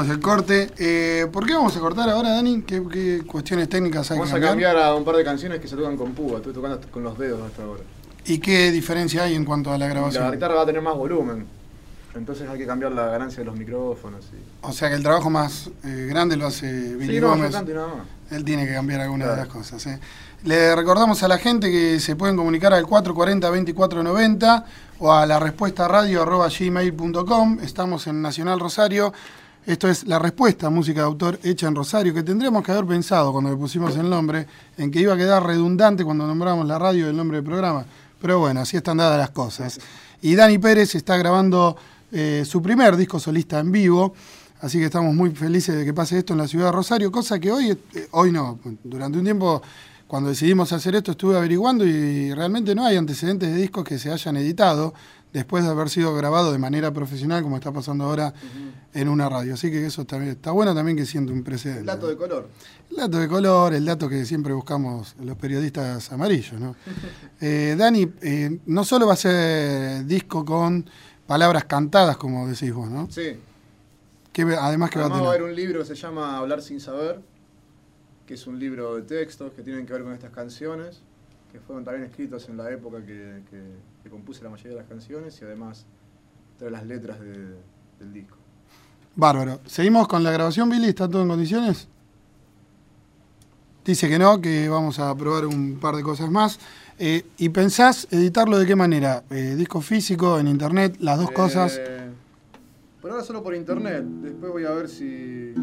Hacemos 0.00 0.16
el 0.16 0.20
corte. 0.22 0.70
Eh, 0.78 1.26
¿Por 1.32 1.46
qué 1.46 1.54
vamos 1.54 1.76
a 1.76 1.80
cortar 1.80 2.08
ahora, 2.08 2.30
Dani? 2.30 2.62
¿Qué, 2.62 2.82
qué 2.92 3.22
cuestiones 3.26 3.68
técnicas 3.68 4.10
hay 4.10 4.18
Vamos 4.18 4.32
que 4.32 4.38
a 4.38 4.48
cambiar? 4.48 4.76
a 4.76 4.94
un 4.94 5.04
par 5.04 5.16
de 5.16 5.24
canciones 5.24 5.60
que 5.60 5.68
se 5.68 5.76
tocan 5.76 5.96
con 5.96 6.12
púa. 6.12 6.38
Estoy 6.38 6.52
tocando 6.52 6.80
con 6.90 7.02
los 7.02 7.18
dedos 7.18 7.42
hasta 7.46 7.62
ahora. 7.62 7.82
¿Y 8.24 8.38
qué 8.38 8.70
diferencia 8.70 9.24
hay 9.24 9.34
en 9.34 9.44
cuanto 9.44 9.70
a 9.70 9.78
la 9.78 9.86
La 9.86 9.88
grabación? 9.94 10.30
guitarra 10.32 10.54
va 10.54 10.62
a 10.62 10.66
tener 10.66 10.82
más 10.82 10.96
volumen. 10.96 11.46
Entonces 12.14 12.48
hay 12.48 12.58
que 12.58 12.66
cambiar 12.66 12.90
la 12.92 13.06
ganancia 13.06 13.38
de 13.38 13.44
los 13.44 13.56
micrófonos. 13.56 14.24
Y... 14.32 14.66
O 14.66 14.72
sea 14.72 14.88
que 14.88 14.96
el 14.96 15.02
trabajo 15.02 15.30
más 15.30 15.70
eh, 15.84 16.06
grande 16.08 16.36
lo 16.36 16.46
hace 16.48 16.96
Billy 16.96 17.14
Sí, 17.14 17.20
no, 17.20 17.28
Gómez. 17.28 17.52
nada 17.52 17.62
más. 17.62 18.06
Él 18.32 18.44
tiene 18.44 18.66
que 18.66 18.74
cambiar 18.74 19.00
algunas 19.02 19.28
de 19.30 19.36
las 19.36 19.46
cosas. 19.48 19.86
¿eh? 19.86 19.98
Le 20.44 20.74
recordamos 20.74 21.22
a 21.22 21.28
la 21.28 21.38
gente 21.38 21.70
que 21.70 22.00
se 22.00 22.16
pueden 22.16 22.36
comunicar 22.36 22.72
al 22.74 22.84
440-2490 22.84 24.64
o 24.98 25.12
a 25.12 25.24
la 25.24 25.38
respuesta 25.38 25.86
radio. 25.86 26.24
Estamos 27.62 28.06
en 28.06 28.22
Nacional 28.22 28.58
Rosario. 28.60 29.12
Esto 29.66 29.88
es 29.88 30.06
la 30.06 30.18
respuesta, 30.18 30.70
música 30.70 31.00
de 31.00 31.06
autor 31.06 31.38
hecha 31.42 31.68
en 31.68 31.74
Rosario, 31.74 32.14
que 32.14 32.22
tendríamos 32.22 32.64
que 32.64 32.72
haber 32.72 32.86
pensado 32.86 33.30
cuando 33.30 33.50
le 33.50 33.56
pusimos 33.56 33.94
el 33.96 34.08
nombre, 34.08 34.46
en 34.78 34.90
que 34.90 35.00
iba 35.00 35.12
a 35.12 35.16
quedar 35.16 35.44
redundante 35.44 36.02
cuando 36.02 36.26
nombramos 36.26 36.66
la 36.66 36.78
radio 36.78 37.08
el 37.08 37.16
nombre 37.16 37.36
del 37.36 37.44
programa. 37.44 37.84
Pero 38.20 38.38
bueno, 38.38 38.60
así 38.60 38.78
están 38.78 38.96
dadas 38.96 39.18
las 39.18 39.30
cosas. 39.30 39.78
Y 40.22 40.34
Dani 40.34 40.58
Pérez 40.58 40.94
está 40.94 41.16
grabando 41.18 41.76
eh, 42.10 42.42
su 42.46 42.62
primer 42.62 42.96
disco 42.96 43.20
solista 43.20 43.60
en 43.60 43.70
vivo. 43.70 44.14
Así 44.62 44.78
que 44.78 44.86
estamos 44.86 45.14
muy 45.14 45.30
felices 45.30 45.76
de 45.76 45.84
que 45.84 45.92
pase 45.92 46.18
esto 46.18 46.32
en 46.32 46.38
la 46.38 46.48
ciudad 46.48 46.66
de 46.66 46.72
Rosario, 46.72 47.12
cosa 47.12 47.38
que 47.38 47.52
hoy, 47.52 47.70
eh, 47.70 48.08
hoy 48.12 48.32
no, 48.32 48.58
durante 48.82 49.18
un 49.18 49.24
tiempo 49.24 49.62
cuando 50.06 50.30
decidimos 50.30 50.72
hacer 50.72 50.96
esto 50.96 51.12
estuve 51.12 51.36
averiguando 51.36 51.86
y 51.86 52.34
realmente 52.34 52.74
no 52.74 52.84
hay 52.84 52.96
antecedentes 52.96 53.48
de 53.48 53.56
discos 53.56 53.84
que 53.84 53.96
se 53.96 54.10
hayan 54.10 54.36
editado 54.36 54.92
después 55.32 55.64
de 55.64 55.70
haber 55.70 55.88
sido 55.90 56.14
grabado 56.14 56.52
de 56.52 56.58
manera 56.58 56.92
profesional 56.92 57.42
como 57.42 57.56
está 57.56 57.72
pasando 57.72 58.04
ahora 58.04 58.32
en 58.92 59.08
una 59.08 59.28
radio. 59.28 59.54
Así 59.54 59.70
que 59.70 59.86
eso 59.86 60.04
también 60.04 60.32
está 60.32 60.50
bueno 60.50 60.74
también 60.74 60.96
que 60.96 61.06
siente 61.06 61.32
un 61.32 61.42
precedente. 61.44 61.80
El 61.80 61.86
dato 61.86 62.08
de 62.08 62.16
color. 62.16 62.48
El 62.90 62.96
dato 62.96 63.18
de 63.18 63.28
color, 63.28 63.74
el 63.74 63.84
dato 63.84 64.08
que 64.08 64.24
siempre 64.24 64.52
buscamos 64.52 65.14
los 65.22 65.36
periodistas 65.36 66.10
amarillos, 66.12 66.60
¿no? 66.60 66.74
Eh, 67.40 67.74
Dani, 67.78 68.06
eh, 68.20 68.58
no 68.66 68.84
solo 68.84 69.06
va 69.06 69.14
a 69.14 69.16
ser 69.16 70.04
disco 70.04 70.44
con 70.44 70.84
palabras 71.26 71.64
cantadas, 71.64 72.16
como 72.16 72.46
decís 72.48 72.72
vos, 72.72 72.90
¿no? 72.90 73.08
Sí. 73.10 73.38
Que 74.32 74.42
además 74.42 74.90
que 74.90 74.98
va 74.98 75.06
a 75.06 75.08
Además 75.08 75.10
va 75.10 75.30
a 75.30 75.32
tener. 75.32 75.40
haber 75.40 75.42
un 75.42 75.54
libro 75.54 75.80
que 75.80 75.86
se 75.86 75.94
llama 75.94 76.36
Hablar 76.36 76.60
sin 76.62 76.80
saber, 76.80 77.20
que 78.26 78.34
es 78.34 78.46
un 78.46 78.58
libro 78.58 78.96
de 78.96 79.02
textos 79.02 79.52
que 79.52 79.62
tienen 79.62 79.86
que 79.86 79.92
ver 79.92 80.02
con 80.02 80.12
estas 80.12 80.30
canciones, 80.32 81.00
que 81.50 81.58
fueron 81.60 81.84
también 81.84 82.04
escritos 82.04 82.48
en 82.48 82.56
la 82.58 82.70
época 82.70 82.98
que, 82.98 83.42
que- 83.50 83.89
que 84.02 84.10
compuse 84.10 84.42
la 84.42 84.50
mayoría 84.50 84.72
de 84.72 84.78
las 84.78 84.88
canciones 84.88 85.38
y 85.40 85.44
además 85.44 85.84
trae 86.58 86.70
las 86.70 86.84
letras 86.86 87.20
de- 87.20 87.56
del 87.98 88.12
disco. 88.12 88.36
Bárbaro. 89.16 89.60
¿Seguimos 89.66 90.08
con 90.08 90.22
la 90.22 90.30
grabación, 90.30 90.70
Billy? 90.70 90.88
¿Está 90.88 91.08
todo 91.08 91.22
en 91.22 91.28
condiciones? 91.28 91.88
dice 93.84 94.08
que 94.08 94.20
no, 94.20 94.40
que 94.40 94.68
vamos 94.68 95.00
a 95.00 95.12
probar 95.16 95.46
un 95.46 95.78
par 95.80 95.96
de 95.96 96.02
cosas 96.04 96.30
más. 96.30 96.60
Eh, 96.96 97.24
¿Y 97.38 97.48
pensás 97.48 98.06
editarlo 98.12 98.56
de 98.56 98.64
qué 98.66 98.76
manera? 98.76 99.24
Eh, 99.30 99.56
¿Disco 99.56 99.80
físico, 99.80 100.38
en 100.38 100.46
internet, 100.46 100.96
las 101.00 101.18
dos 101.18 101.32
cosas? 101.32 101.76
Eh, 101.80 102.08
Por 103.00 103.10
ahora 103.10 103.24
solo 103.24 103.42
por 103.42 103.52
internet. 103.54 104.04
Después 104.04 104.52
voy 104.52 104.64
a 104.64 104.70
ver 104.70 104.88
si. 104.88 105.54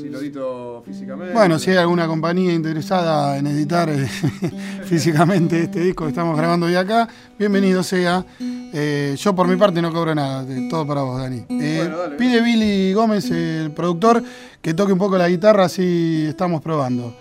Si 0.00 0.08
lo 0.10 0.18
edito 0.20 0.82
físicamente. 0.86 1.32
Bueno, 1.32 1.58
si 1.58 1.70
hay 1.70 1.76
alguna 1.78 2.06
compañía 2.06 2.52
interesada 2.52 3.36
en 3.38 3.46
editar 3.46 3.88
eh, 3.88 4.06
físicamente 4.84 5.62
este 5.64 5.80
disco 5.80 6.04
que 6.04 6.10
estamos 6.10 6.36
grabando 6.36 6.66
hoy 6.66 6.74
acá, 6.74 7.08
bienvenido 7.38 7.82
sea. 7.82 8.24
Eh, 8.40 9.14
yo 9.18 9.34
por 9.34 9.48
mi 9.48 9.56
parte 9.56 9.80
no 9.80 9.92
cobro 9.92 10.14
nada, 10.14 10.44
todo 10.68 10.86
para 10.86 11.02
vos, 11.02 11.18
Dani. 11.20 11.44
Eh, 11.48 11.78
Bueno, 11.80 11.98
dale. 11.98 12.16
pide 12.16 12.40
Billy 12.42 12.92
Gómez, 12.92 13.30
el 13.30 13.70
productor, 13.70 14.22
que 14.60 14.74
toque 14.74 14.92
un 14.92 14.98
poco 14.98 15.16
la 15.16 15.28
guitarra, 15.28 15.64
así 15.64 16.26
estamos 16.28 16.60
probando. 16.62 17.14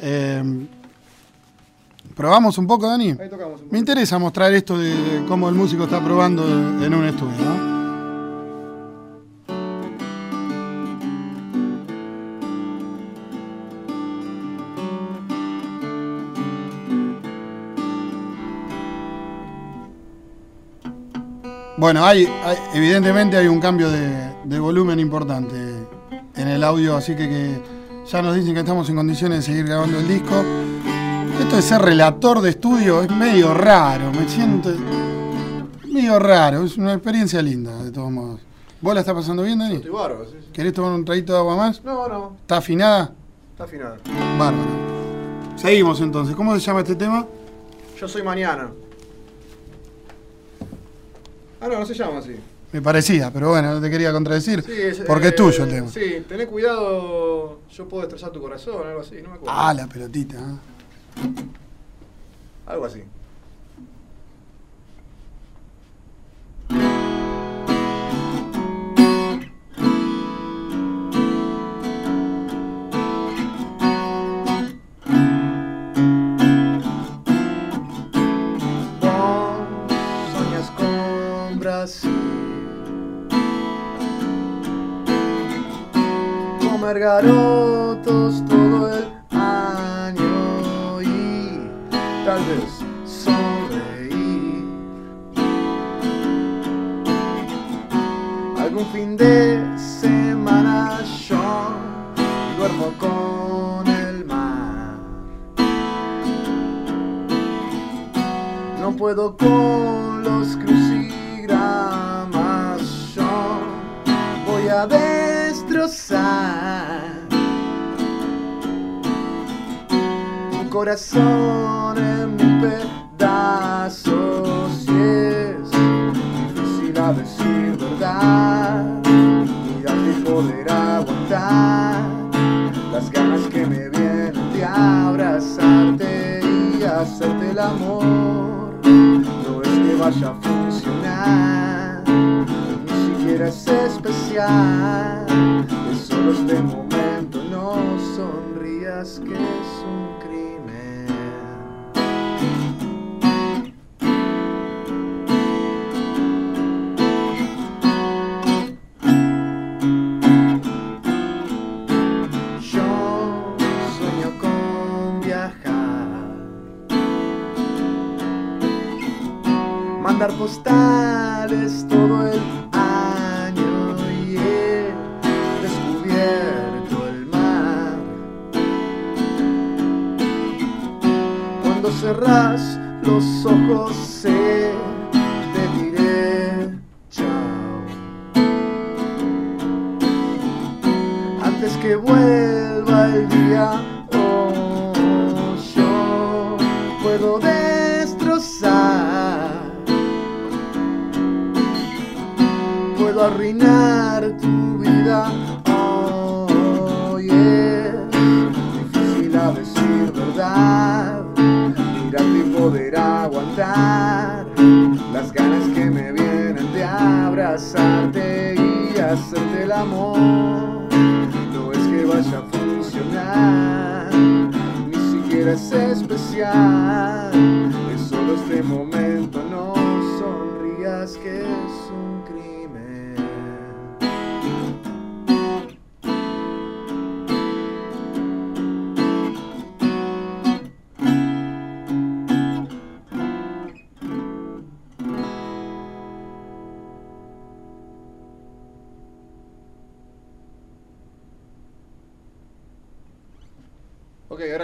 Eh, 0.00 0.66
¿Probamos 2.14 2.58
un 2.58 2.66
poco, 2.66 2.86
Dani? 2.86 3.10
Ahí 3.18 3.28
tocamos 3.30 3.60
un 3.60 3.64
Me 3.64 3.68
poco. 3.68 3.76
interesa 3.76 4.18
mostrar 4.18 4.52
esto 4.52 4.78
de, 4.78 4.90
de 4.94 5.24
cómo 5.26 5.48
el 5.48 5.54
músico 5.54 5.84
está 5.84 6.02
probando 6.04 6.44
en 6.46 6.92
un 6.94 7.04
estudio, 7.06 7.38
¿no? 7.44 7.71
Bueno, 21.82 22.04
hay, 22.06 22.26
hay- 22.44 22.58
evidentemente 22.74 23.36
hay 23.36 23.48
un 23.48 23.58
cambio 23.58 23.90
de, 23.90 24.08
de 24.44 24.60
volumen 24.60 25.00
importante 25.00 25.56
en 26.36 26.46
el 26.46 26.62
audio, 26.62 26.96
así 26.96 27.16
que, 27.16 27.28
que 27.28 27.60
ya 28.08 28.22
nos 28.22 28.36
dicen 28.36 28.54
que 28.54 28.60
estamos 28.60 28.88
en 28.88 28.94
condiciones 28.94 29.38
de 29.38 29.42
seguir 29.42 29.66
grabando 29.66 29.98
el 29.98 30.06
disco. 30.06 30.44
Esto 31.40 31.56
de 31.56 31.62
ser 31.62 31.82
relator 31.82 32.40
de 32.40 32.50
estudio 32.50 33.02
es 33.02 33.10
medio 33.10 33.52
raro, 33.52 34.12
me 34.12 34.28
siento 34.28 34.70
medio 35.92 36.20
raro, 36.20 36.62
es 36.62 36.76
una 36.78 36.92
experiencia 36.92 37.42
linda 37.42 37.76
de 37.82 37.90
todos 37.90 38.12
modos. 38.12 38.38
¿Vos 38.80 38.94
la 38.94 39.00
estás 39.00 39.16
pasando 39.16 39.42
bien, 39.42 39.58
Dani? 39.58 39.74
Estoy 39.74 39.90
bárbaro, 39.90 40.24
sí, 40.26 40.36
sí. 40.40 40.50
¿Querés 40.52 40.72
tomar 40.74 40.92
un 40.92 41.04
traguito 41.04 41.32
de 41.32 41.38
agua 41.40 41.56
más? 41.56 41.82
No, 41.82 42.06
no. 42.06 42.36
¿Está 42.42 42.58
afinada? 42.58 43.12
Está 43.50 43.64
afinado. 43.64 43.96
Bárbaro. 44.38 44.70
Seguimos 45.56 46.00
entonces. 46.00 46.36
¿Cómo 46.36 46.54
se 46.54 46.60
llama 46.60 46.78
este 46.82 46.94
tema? 46.94 47.26
Yo 47.98 48.06
soy 48.06 48.22
mañana. 48.22 48.70
Ah, 51.62 51.68
no, 51.68 51.78
no 51.78 51.86
se 51.86 51.94
llama 51.94 52.18
así. 52.18 52.34
Me 52.72 52.82
parecía, 52.82 53.30
pero 53.32 53.50
bueno, 53.50 53.74
no 53.74 53.80
te 53.80 53.88
quería 53.88 54.10
contradecir. 54.12 54.62
Sí, 54.62 54.72
es, 54.72 54.98
porque 55.06 55.28
es 55.28 55.32
eh, 55.32 55.36
tuyo 55.36 55.64
el 55.64 55.70
tema. 55.70 55.88
Sí, 55.88 56.24
tené 56.28 56.48
cuidado. 56.48 57.60
Yo 57.70 57.88
puedo 57.88 58.02
destrozar 58.02 58.32
tu 58.32 58.40
corazón, 58.40 58.84
algo 58.84 59.00
así, 59.00 59.22
no 59.22 59.28
me 59.28 59.34
acuerdo. 59.36 59.56
Ah, 59.56 59.72
la 59.72 59.86
pelotita. 59.86 60.38
¿eh? 60.38 61.44
Algo 62.66 62.86
así. 62.86 63.04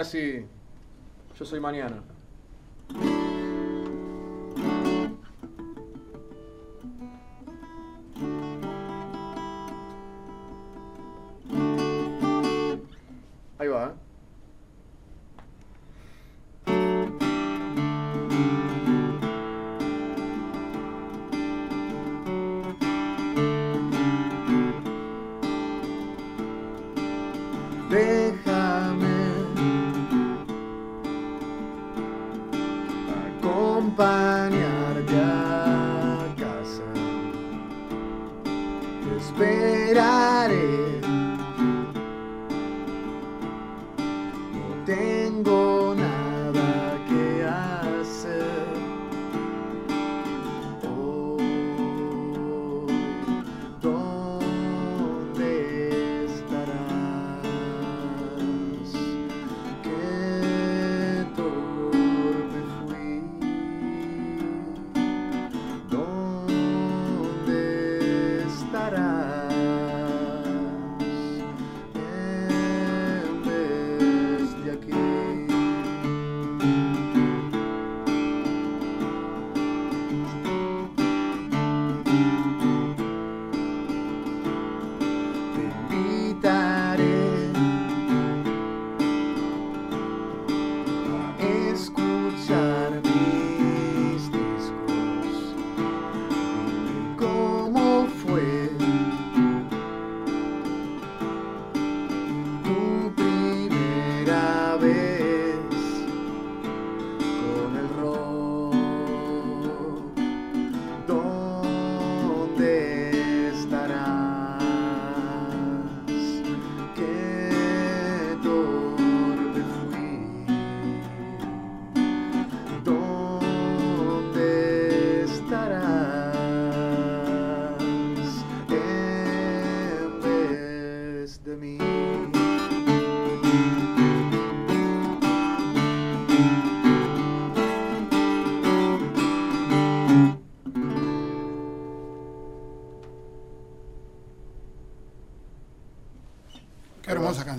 Sí. 0.09 0.43
Yo 1.37 1.45
soy 1.45 1.59
mañana. 1.59 2.01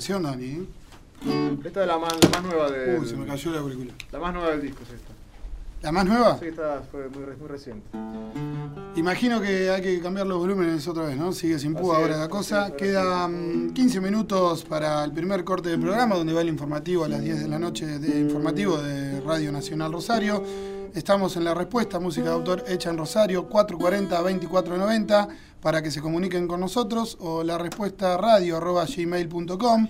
Canción. 0.01 0.27
¿eh? 0.43 0.65
Esta 1.65 1.83
es 1.83 1.87
la 1.87 1.99
más, 1.99 2.15
la 2.23 2.31
más 2.31 2.43
nueva 2.43 2.71
de. 2.71 2.99
Uy, 2.99 3.07
se 3.07 3.17
me 3.17 3.27
cayó 3.27 3.53
la 3.53 3.59
auricular. 3.61 3.95
La 4.11 4.19
más 4.19 4.33
nueva 4.33 4.51
del 4.53 4.63
disco 4.63 4.79
es 4.83 4.91
esta. 4.95 5.13
¿La 5.83 5.93
más 5.93 6.05
nueva? 6.07 6.39
Sí, 6.39 6.47
esta 6.47 6.83
fue 6.91 7.09
muy, 7.09 7.25
re- 7.25 7.37
muy 7.37 7.49
reciente. 7.49 7.87
Imagino 8.97 9.41
que 9.41 9.71
hay 9.71 9.81
que 9.81 10.01
cambiar 10.01 10.27
los 10.27 10.39
volúmenes 10.39 10.87
otra 10.89 11.05
vez, 11.05 11.17
¿no? 11.17 11.33
Sigue 11.33 11.59
sin 11.59 11.75
púa 11.75 11.97
ahora 11.99 12.17
la 12.19 12.29
cosa. 12.29 12.75
Quedan 12.77 13.69
sí. 13.69 13.75
15 13.75 14.01
minutos 14.01 14.65
para 14.65 15.05
el 15.05 15.13
primer 15.13 15.43
corte 15.45 15.71
del 15.71 15.81
programa, 15.81 16.17
donde 16.17 16.33
va 16.35 16.41
el 16.43 16.49
informativo 16.49 17.05
a 17.05 17.09
las 17.09 17.23
10 17.23 17.41
de 17.43 17.49
la 17.49 17.59
noche 17.59 17.87
de 17.99 18.21
informativo 18.21 18.77
de 18.79 19.21
Radio 19.21 19.53
Nacional 19.53 19.93
Rosario. 19.93 20.43
Estamos 20.95 21.37
en 21.37 21.45
la 21.45 21.55
respuesta, 21.55 21.99
música 22.01 22.27
de 22.29 22.35
autor 22.35 22.65
hecha 22.67 22.91
en 22.91 22.99
Rosario, 22.99 23.49
440-2490, 23.49 25.29
para 25.61 25.83
que 25.83 25.91
se 25.91 26.01
comuniquen 26.01 26.49
con 26.49 26.61
nosotros, 26.61 27.17
o 27.21 27.43
la 27.45 27.59
respuesta 27.59 28.17
radio 28.17 28.57
arroba 28.57 28.85
gmail.com. 28.87 29.89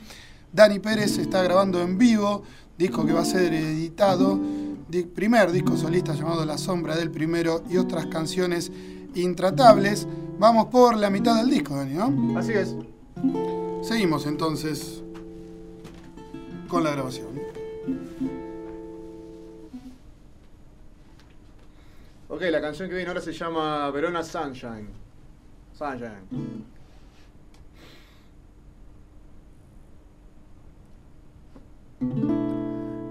Dani 0.52 0.78
Pérez 0.80 1.18
está 1.18 1.42
grabando 1.42 1.80
en 1.80 1.96
vivo, 1.96 2.42
disco 2.76 3.06
que 3.06 3.12
va 3.12 3.20
a 3.20 3.24
ser 3.24 3.52
editado, 3.54 4.38
di- 4.88 5.04
primer 5.04 5.52
disco 5.52 5.76
solista 5.76 6.14
llamado 6.14 6.44
La 6.44 6.59
Sombra 6.59 6.96
del 6.96 7.11
Primero 7.11 7.62
y 7.70 7.76
otras 7.76 8.06
canciones 8.06 8.72
intratables. 9.14 10.06
Vamos 10.38 10.66
por 10.66 10.96
la 10.96 11.11
mitad 11.11 11.37
del 11.37 11.50
disco, 11.50 11.76
Dani, 11.76 11.94
¿no? 11.94 12.38
Así 12.38 12.52
es. 12.52 12.74
Seguimos 13.83 14.26
entonces 14.26 15.02
con 16.68 16.83
la 16.83 16.90
grabación. 16.92 17.28
Ok, 22.28 22.42
la 22.42 22.61
canción 22.61 22.88
que 22.88 22.94
viene 22.94 23.09
ahora 23.09 23.20
se 23.20 23.33
llama 23.33 23.90
Verona 23.90 24.22
Sunshine. 24.22 24.88
Sunshine. 25.81 26.66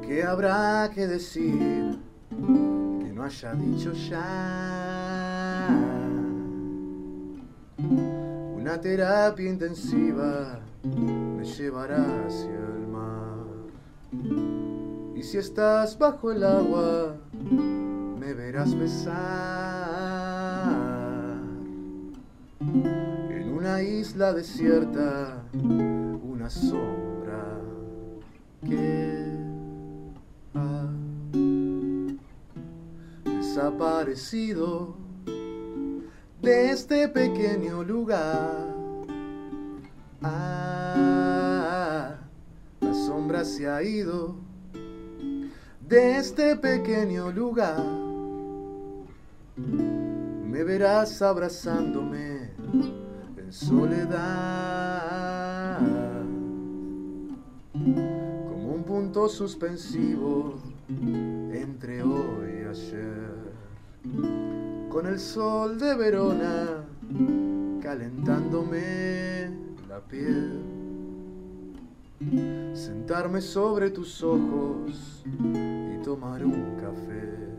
¿Qué 0.06 0.24
habrá 0.24 0.92
que 0.94 1.08
decir 1.08 1.98
que 2.30 3.12
no 3.12 3.24
haya 3.24 3.56
dicho 3.56 3.92
ya? 3.94 5.68
Una 7.80 8.80
terapia 8.80 9.50
intensiva 9.50 10.60
me 10.84 11.44
llevará 11.44 12.28
hacia 12.28 12.54
el 12.54 12.88
mar. 12.88 13.48
Y 15.16 15.24
si 15.24 15.40
estás 15.40 15.98
bajo 15.98 16.32
el 16.32 16.44
agua, 16.44 17.18
me 18.20 18.36
verás 18.36 18.78
besar 18.78 20.89
en 22.60 23.54
una 23.54 23.82
isla 23.82 24.34
desierta, 24.34 25.44
una 25.54 26.50
sombra 26.50 27.62
que 28.68 29.38
ha 30.54 30.90
desaparecido 33.24 34.96
de 36.42 36.72
este 36.72 37.08
pequeño 37.08 37.84
lugar. 37.84 38.76
Ah, 40.22 42.18
la 42.82 42.94
sombra 42.94 43.46
se 43.46 43.70
ha 43.70 43.82
ido 43.82 44.36
de 45.88 46.18
este 46.18 46.58
pequeño 46.58 47.32
lugar. 47.32 47.86
Me 49.56 50.64
verás 50.64 51.22
abrazándome 51.22 52.29
en 53.38 53.52
soledad, 53.52 54.20
como 57.74 58.74
un 58.74 58.84
punto 58.84 59.28
suspensivo 59.28 60.56
entre 60.90 62.04
hoy 62.04 62.62
y 62.62 62.66
ayer, 62.68 63.34
con 64.90 65.06
el 65.08 65.20
sol 65.20 65.80
de 65.80 65.96
Verona 65.96 66.84
calentándome 67.82 69.50
la 69.88 70.00
piel 70.00 70.80
sentarme 72.74 73.42
sobre 73.42 73.90
tus 73.90 74.24
ojos 74.24 75.24
y 75.26 76.04
tomar 76.04 76.46
un 76.46 76.76
café 76.76 77.59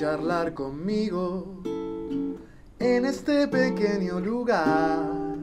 charlar 0.00 0.54
conmigo 0.54 1.60
en 2.78 3.04
este 3.04 3.46
pequeño 3.48 4.18
lugar. 4.18 5.36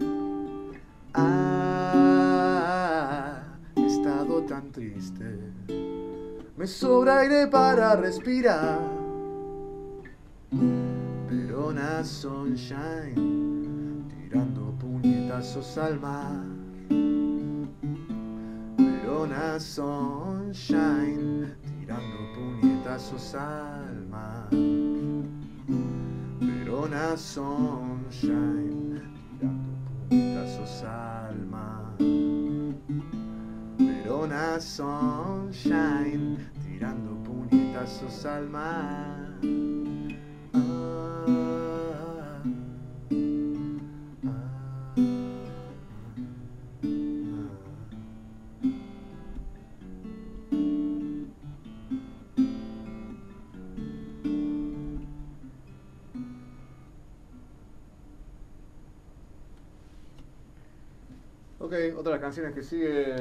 Ah, 1.13 2.23
he 3.75 3.85
estado 3.85 4.41
tan 4.45 4.71
triste, 4.71 5.25
me 6.57 6.65
sobra 6.65 7.19
aire 7.19 7.45
para 7.45 7.95
respirar. 7.97 8.79
Verona 11.29 12.03
Sunshine, 12.03 13.13
tirando 14.09 14.73
puñetazos 14.79 15.77
al 15.77 15.99
mar. 15.99 16.41
Verona 18.79 19.59
Sunshine, 19.59 21.55
tirando 21.61 22.17
puñetazos 22.33 22.76
al 23.35 24.07
mar. 24.09 24.49
Verona 26.39 27.17
Sunshine, 27.17 29.01
tirando 29.29 29.73
puñetazos 30.09 30.83
al 30.83 31.45
mar. 31.45 31.97
Verona 33.77 34.59
Sunshine, 34.59 36.37
tirando 36.63 37.11
puñetazos 37.23 38.25
al 38.25 38.49
mar. 38.49 39.56
Canciones 62.27 62.53
que 62.53 62.61
sigue 62.61 63.15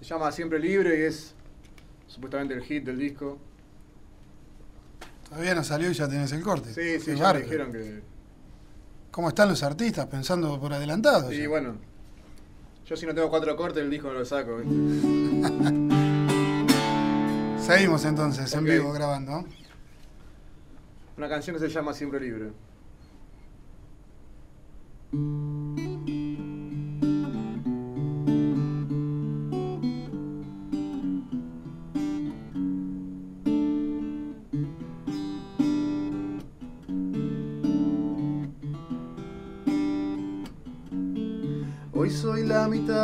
se 0.00 0.04
llama 0.04 0.32
Siempre 0.32 0.58
Libre 0.58 0.98
y 0.98 1.02
es 1.02 1.32
supuestamente 2.08 2.54
el 2.54 2.62
hit 2.62 2.82
del 2.84 2.98
disco. 2.98 3.38
Todavía 5.28 5.54
no 5.54 5.62
salió 5.62 5.88
y 5.88 5.94
ya 5.94 6.08
tenés 6.08 6.32
el 6.32 6.42
corte. 6.42 6.74
Sí, 6.74 6.98
sí, 6.98 7.14
ya 7.16 7.32
me 7.32 7.42
dijeron 7.42 7.70
que... 7.72 8.02
¿Cómo 9.12 9.28
están 9.28 9.48
los 9.48 9.62
artistas 9.62 10.06
pensando 10.06 10.58
por 10.58 10.72
adelantado? 10.72 11.32
Y 11.32 11.42
ya? 11.42 11.48
bueno, 11.48 11.76
yo 12.84 12.96
si 12.96 13.06
no 13.06 13.14
tengo 13.14 13.30
cuatro 13.30 13.54
cortes, 13.54 13.84
el 13.84 13.90
disco 13.90 14.08
no 14.08 14.14
lo 14.14 14.24
saco. 14.24 14.58
Seguimos 17.60 18.04
entonces 18.04 18.52
en 18.54 18.64
vivo 18.64 18.92
grabando. 18.92 19.44
Una 21.16 21.28
canción 21.28 21.54
que 21.54 21.60
se 21.60 21.68
llama 21.68 21.94
Siempre 21.94 22.18
Libre. 22.20 22.50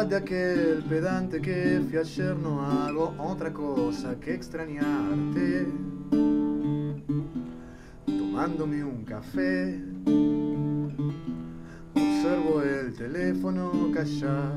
De 0.09 0.17
aquel 0.17 0.83
pedante 0.89 1.41
que 1.41 1.81
fui 1.89 1.97
ayer, 1.97 2.35
no 2.37 2.61
hago 2.61 3.15
otra 3.19 3.53
cosa 3.53 4.19
que 4.19 4.35
extrañarte. 4.35 5.67
Tomándome 8.07 8.83
un 8.83 9.05
café, 9.05 9.81
observo 11.95 12.63
el 12.63 12.93
teléfono 12.95 13.91
callar. 13.95 14.53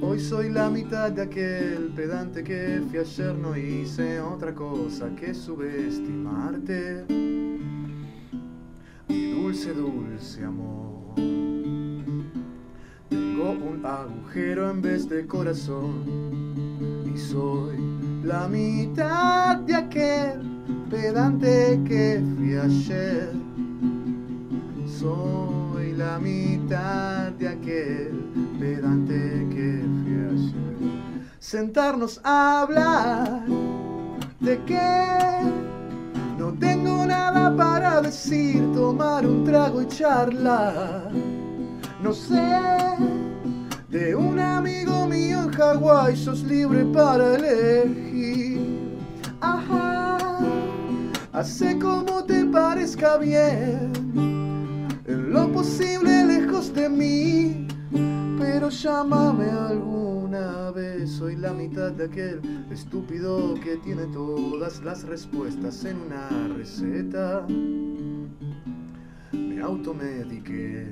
Hoy 0.00 0.20
soy 0.20 0.50
la 0.50 0.70
mitad 0.70 1.10
de 1.10 1.22
aquel 1.22 1.92
pedante 1.96 2.44
que 2.44 2.80
fui 2.88 3.00
ayer, 3.00 3.34
no 3.34 3.56
hice 3.56 4.20
otra 4.20 4.54
cosa 4.54 5.08
que 5.16 5.34
subestimarte. 5.34 7.04
Mi 9.08 9.32
dulce, 9.32 9.72
dulce 9.72 10.44
amor. 10.44 11.47
Agujero 13.84 14.70
en 14.70 14.82
vez 14.82 15.08
de 15.08 15.26
corazón 15.26 16.04
y 17.06 17.16
soy 17.16 17.78
la 18.24 18.48
mitad 18.48 19.56
de 19.58 19.74
aquel 19.74 20.40
pedante 20.90 21.80
que 21.86 22.22
fui 22.36 22.56
ayer. 22.56 23.32
Soy 24.86 25.92
la 25.92 26.18
mitad 26.18 27.30
de 27.32 27.48
aquel 27.48 28.58
pedante 28.58 29.46
que 29.50 29.84
fui 30.02 30.14
ayer. 30.32 31.28
Sentarnos 31.38 32.20
a 32.24 32.62
hablar 32.62 33.46
de 34.40 34.58
que 34.64 35.08
no 36.36 36.52
tengo 36.54 37.06
nada 37.06 37.56
para 37.56 38.00
decir, 38.02 38.60
tomar 38.74 39.24
un 39.24 39.44
trago 39.44 39.82
y 39.82 39.86
charlar. 39.86 41.12
No 42.02 42.12
sé, 42.12 42.36
de 43.88 44.14
un 44.14 44.38
amigo 44.38 45.06
mío 45.06 45.44
en 45.44 45.50
Hawái 45.52 46.16
sos 46.16 46.42
libre 46.44 46.84
para 46.86 47.36
elegir. 47.36 48.60
Ajá, 49.40 50.18
hace 51.32 51.78
como 51.78 52.24
te 52.24 52.44
parezca 52.44 53.16
bien, 53.16 53.90
en 55.06 55.32
lo 55.32 55.50
posible 55.52 56.24
lejos 56.24 56.72
de 56.74 56.88
mí. 56.88 57.66
Pero 58.38 58.68
llámame 58.68 59.50
alguna 59.50 60.70
vez, 60.72 61.10
soy 61.10 61.36
la 61.36 61.52
mitad 61.52 61.92
de 61.92 62.04
aquel 62.04 62.66
estúpido 62.70 63.54
que 63.54 63.76
tiene 63.78 64.06
todas 64.06 64.82
las 64.82 65.04
respuestas 65.04 65.84
en 65.84 65.96
una 66.02 66.28
receta. 66.56 67.46
Me 69.32 69.60
automediqué. 69.60 70.86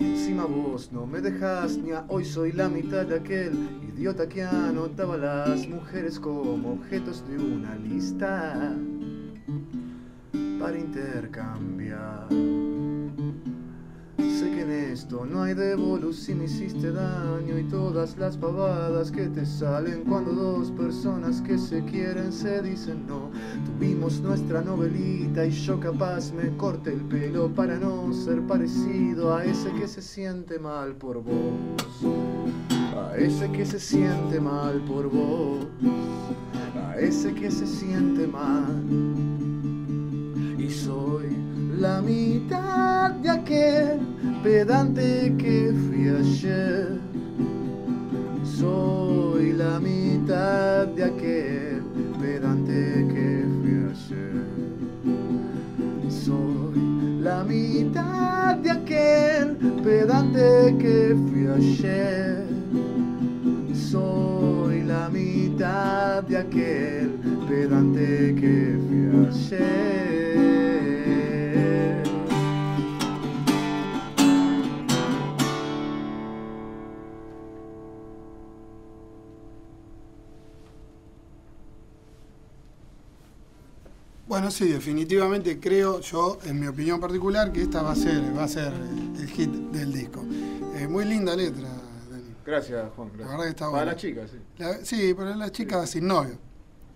Encima 0.00 0.46
vos 0.46 0.90
no 0.92 1.06
me 1.06 1.20
dejas 1.20 1.76
ni 1.76 1.92
a 1.92 2.04
hoy 2.08 2.24
soy 2.24 2.52
la 2.52 2.68
mitad 2.68 3.06
de 3.06 3.16
aquel 3.16 3.52
idiota 3.86 4.28
que 4.28 4.42
anotaba 4.42 5.16
las 5.16 5.68
mujeres 5.68 6.18
como 6.18 6.72
objetos 6.72 7.22
de 7.28 7.36
una 7.36 7.76
lista 7.76 8.74
para 10.58 10.78
intercambiar. 10.78 12.49
Sé 14.40 14.50
que 14.52 14.62
en 14.62 14.70
esto 14.70 15.26
no 15.26 15.42
hay 15.42 15.52
devolución, 15.52 16.42
hiciste 16.42 16.92
daño 16.92 17.58
y 17.58 17.64
todas 17.64 18.16
las 18.16 18.38
pavadas 18.38 19.10
que 19.10 19.26
te 19.26 19.44
salen 19.44 20.04
cuando 20.04 20.32
dos 20.32 20.70
personas 20.70 21.42
que 21.42 21.58
se 21.58 21.84
quieren 21.84 22.32
se 22.32 22.62
dicen 22.62 23.06
no. 23.06 23.30
Tuvimos 23.66 24.18
nuestra 24.22 24.62
novelita 24.62 25.44
y 25.44 25.50
yo 25.50 25.78
capaz 25.78 26.32
me 26.32 26.56
corte 26.56 26.90
el 26.90 27.02
pelo 27.02 27.50
para 27.50 27.78
no 27.78 28.14
ser 28.14 28.40
parecido 28.46 29.36
a 29.36 29.44
ese 29.44 29.70
que 29.72 29.86
se 29.86 30.00
siente 30.00 30.58
mal 30.58 30.94
por 30.94 31.22
vos. 31.22 32.00
A 32.96 33.18
ese 33.18 33.52
que 33.52 33.66
se 33.66 33.78
siente 33.78 34.40
mal 34.40 34.82
por 34.86 35.10
vos. 35.10 35.66
A 36.88 36.98
ese 36.98 37.34
que 37.34 37.50
se 37.50 37.66
siente 37.66 38.26
mal 38.26 39.39
la 41.80 42.02
mitad 42.02 43.10
de 43.22 43.30
aquel 43.30 44.00
pedante 44.42 45.34
que 45.38 45.72
fui 45.72 46.08
ayer. 46.10 47.00
Soy 48.44 49.52
la 49.54 49.80
mitad 49.80 50.86
de 50.88 51.04
aquel 51.04 51.82
pedante 52.20 53.06
que 53.12 53.46
fui 53.56 53.76
ayer. 53.90 54.44
Soy 56.10 57.20
la 57.22 57.44
mitad 57.44 58.56
de 58.56 58.70
aquel 58.70 59.56
pedante 59.82 60.76
que 60.78 61.16
fui 61.28 61.46
ayer. 61.48 62.44
Soy 63.72 64.82
la 64.82 65.08
mitad 65.08 66.22
de 66.24 66.36
aquel 66.36 67.08
pedante 67.48 68.34
que 68.38 68.78
fui 68.86 69.02
ayer. 69.28 70.29
Bueno, 84.30 84.48
sí, 84.52 84.68
definitivamente 84.68 85.58
creo 85.58 85.98
yo, 86.00 86.38
en 86.44 86.60
mi 86.60 86.68
opinión 86.68 87.00
particular, 87.00 87.50
que 87.50 87.62
esta 87.62 87.82
va 87.82 87.90
a 87.90 87.96
ser, 87.96 88.22
va 88.38 88.44
a 88.44 88.48
ser 88.48 88.72
el 89.18 89.26
hit 89.28 89.50
del 89.50 89.92
disco. 89.92 90.24
Eh, 90.76 90.86
muy 90.86 91.04
linda 91.04 91.34
letra, 91.34 91.66
Dani. 92.08 92.22
Gracias, 92.46 92.84
Juan. 92.94 93.08
gracias. 93.08 93.26
La 93.28 93.32
verdad 93.32 93.44
que 93.44 93.50
está 93.50 93.64
Para 93.64 93.70
bueno. 93.70 93.86
las 93.90 93.96
chicas, 94.00 94.30
sí. 94.30 94.36
La- 94.58 94.84
sí, 94.84 95.14
para 95.14 95.34
las 95.34 95.50
chicas 95.50 95.90
sin 95.90 96.06
novio. 96.06 96.38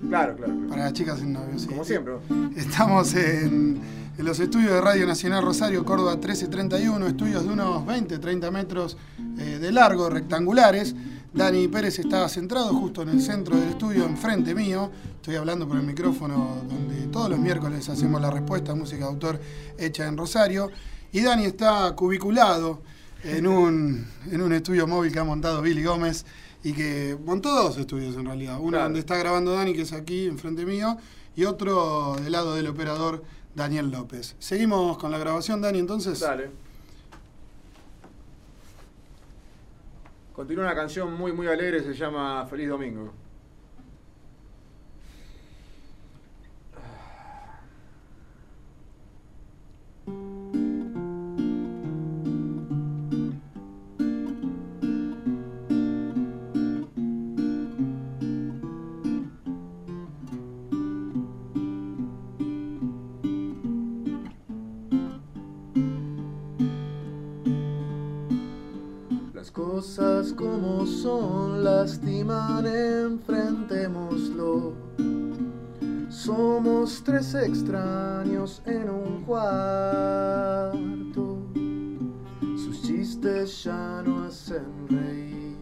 Claro, 0.08 0.36
claro. 0.36 0.52
claro. 0.54 0.68
Para 0.68 0.84
las 0.84 0.92
chicas 0.92 1.18
sin 1.18 1.32
novio, 1.32 1.58
sí. 1.58 1.66
Como 1.66 1.84
siempre. 1.84 2.14
Estamos 2.56 3.12
en, 3.16 3.80
en 4.16 4.24
los 4.24 4.38
estudios 4.38 4.70
de 4.70 4.80
Radio 4.80 5.04
Nacional 5.04 5.42
Rosario, 5.44 5.84
Córdoba 5.84 6.12
1331, 6.12 7.04
estudios 7.08 7.42
de 7.44 7.52
unos 7.52 7.84
20, 7.84 8.16
30 8.20 8.50
metros 8.52 8.96
eh, 9.40 9.58
de 9.60 9.72
largo, 9.72 10.08
rectangulares. 10.08 10.94
Dani 11.34 11.66
Pérez 11.66 11.98
está 11.98 12.28
centrado 12.28 12.72
justo 12.72 13.02
en 13.02 13.08
el 13.08 13.20
centro 13.20 13.56
del 13.56 13.70
estudio, 13.70 14.04
enfrente 14.04 14.54
mío. 14.54 14.88
Estoy 15.16 15.34
hablando 15.34 15.66
por 15.66 15.76
el 15.76 15.82
micrófono 15.82 16.62
donde 16.68 17.08
todos 17.08 17.28
los 17.28 17.40
miércoles 17.40 17.88
hacemos 17.88 18.20
la 18.20 18.30
respuesta 18.30 18.70
a 18.70 18.74
música 18.76 18.98
de 19.04 19.10
autor 19.10 19.40
hecha 19.76 20.06
en 20.06 20.16
Rosario. 20.16 20.70
Y 21.10 21.22
Dani 21.22 21.44
está 21.46 21.92
cubiculado 21.96 22.82
en 23.24 23.48
un, 23.48 24.06
en 24.30 24.42
un 24.42 24.52
estudio 24.52 24.86
móvil 24.86 25.12
que 25.12 25.18
ha 25.18 25.24
montado 25.24 25.60
Billy 25.60 25.82
Gómez 25.82 26.24
y 26.62 26.72
que 26.72 27.18
montó 27.24 27.50
dos 27.52 27.78
estudios 27.78 28.14
en 28.16 28.26
realidad. 28.26 28.58
Uno 28.60 28.70
Claro. 28.70 28.84
donde 28.84 29.00
está 29.00 29.16
grabando 29.16 29.52
Dani, 29.54 29.74
que 29.74 29.82
es 29.82 29.92
aquí 29.92 30.26
enfrente 30.26 30.64
mío, 30.64 30.96
y 31.34 31.46
otro 31.46 32.14
del 32.22 32.30
lado 32.30 32.54
del 32.54 32.68
operador 32.68 33.24
Daniel 33.56 33.90
López. 33.90 34.36
Seguimos 34.38 34.98
con 34.98 35.10
la 35.10 35.18
grabación, 35.18 35.60
Dani, 35.60 35.80
entonces. 35.80 36.20
Dale. 36.20 36.50
Continúa 40.34 40.64
una 40.64 40.74
canción 40.74 41.14
muy, 41.14 41.32
muy 41.32 41.46
alegre, 41.46 41.80
se 41.80 41.94
llama 41.94 42.44
Feliz 42.46 42.68
Domingo. 42.68 43.23
Como 70.36 70.84
son 70.86 71.62
lastiman, 71.62 72.66
enfrentémoslo. 72.66 74.72
Somos 76.08 77.02
tres 77.04 77.34
extraños 77.34 78.62
en 78.64 78.88
un 78.88 79.22
cuarto. 79.24 80.72
Sus 82.56 82.80
chistes 82.82 83.64
ya 83.64 84.02
no 84.04 84.24
hacen 84.24 84.88
reír. 84.88 85.58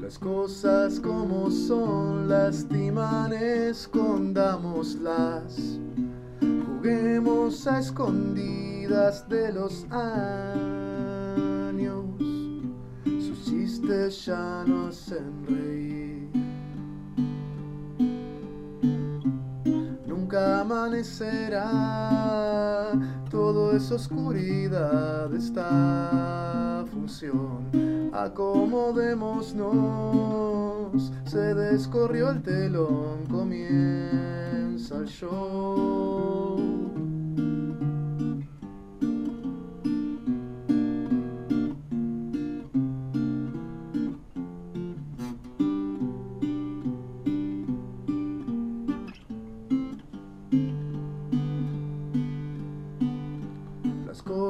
Las 0.00 0.18
cosas 0.18 1.00
como 1.00 1.50
son 1.50 2.28
lastiman, 2.28 3.32
escondámoslas. 3.32 5.80
Juguemos 6.40 7.66
a 7.66 7.80
escondidas 7.80 9.28
de 9.28 9.52
los 9.52 9.84
años. 9.90 10.69
No 13.82 14.88
hacen 14.88 15.46
reír. 15.48 16.28
Nunca 20.06 20.60
amanecerá, 20.60 21.62
todo 23.30 23.74
es 23.74 23.90
oscuridad 23.90 25.34
esta 25.34 26.84
función. 26.90 27.70
Acomodémonos, 28.12 31.10
se 31.24 31.54
descorrió 31.54 32.28
el 32.30 32.42
telón, 32.42 33.24
comienza 33.28 34.98
el 34.98 35.06
show. 35.06 36.79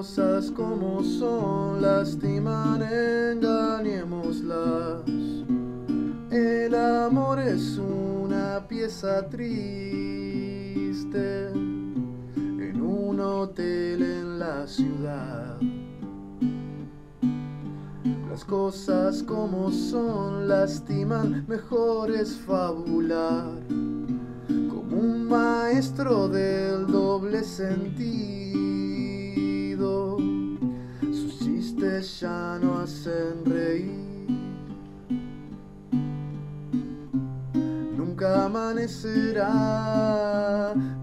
Cosas 0.01 0.48
como 0.53 1.05
son 1.05 1.82
lastiman, 1.82 2.80
engañémoslas. 2.80 5.03
El 6.30 6.74
amor 6.74 7.38
es 7.38 7.76
una 7.76 8.66
pieza 8.66 9.28
triste 9.28 9.90
en 11.51 12.80
un 12.80 13.20
hotel 13.20 14.03
en 14.03 14.38
la 14.38 14.66
ciudad. 14.66 15.59
Las 18.30 18.42
cosas 18.46 19.22
como 19.22 19.70
son 19.70 20.48
lastiman, 20.48 21.44
mejor 21.46 22.11
es 22.11 22.38
fabular 22.38 23.61
como 24.48 24.96
un 24.96 25.28
maestro 25.28 26.26
del 26.26 26.86
doble 26.86 27.44
sentido. 27.44 28.59
Ya 32.01 32.59
no 32.62 32.78
hacen 32.80 33.44
reír. 33.44 34.09
Nunca 38.21 38.45
amanecerá, 38.45 39.55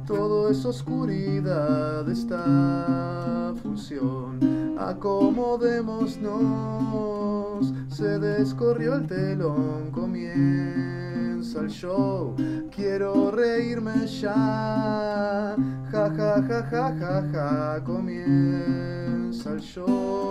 todo 0.06 0.52
es 0.52 0.64
oscuridad 0.64 2.08
esta 2.08 3.56
función. 3.64 4.38
Acomodémonos, 4.78 7.74
se 7.90 8.20
descorrió 8.20 8.98
el 8.98 9.08
telón, 9.08 9.90
comienza 9.92 11.62
el 11.62 11.70
show. 11.70 12.36
Quiero 12.70 13.32
reírme 13.32 14.06
ya, 14.06 15.56
ja 15.92 16.12
ja 16.16 16.44
ja 16.48 16.62
ja 16.70 16.96
ja 17.00 17.24
ja, 17.34 17.84
comienza 17.84 19.54
el 19.54 19.62
show. 19.62 20.28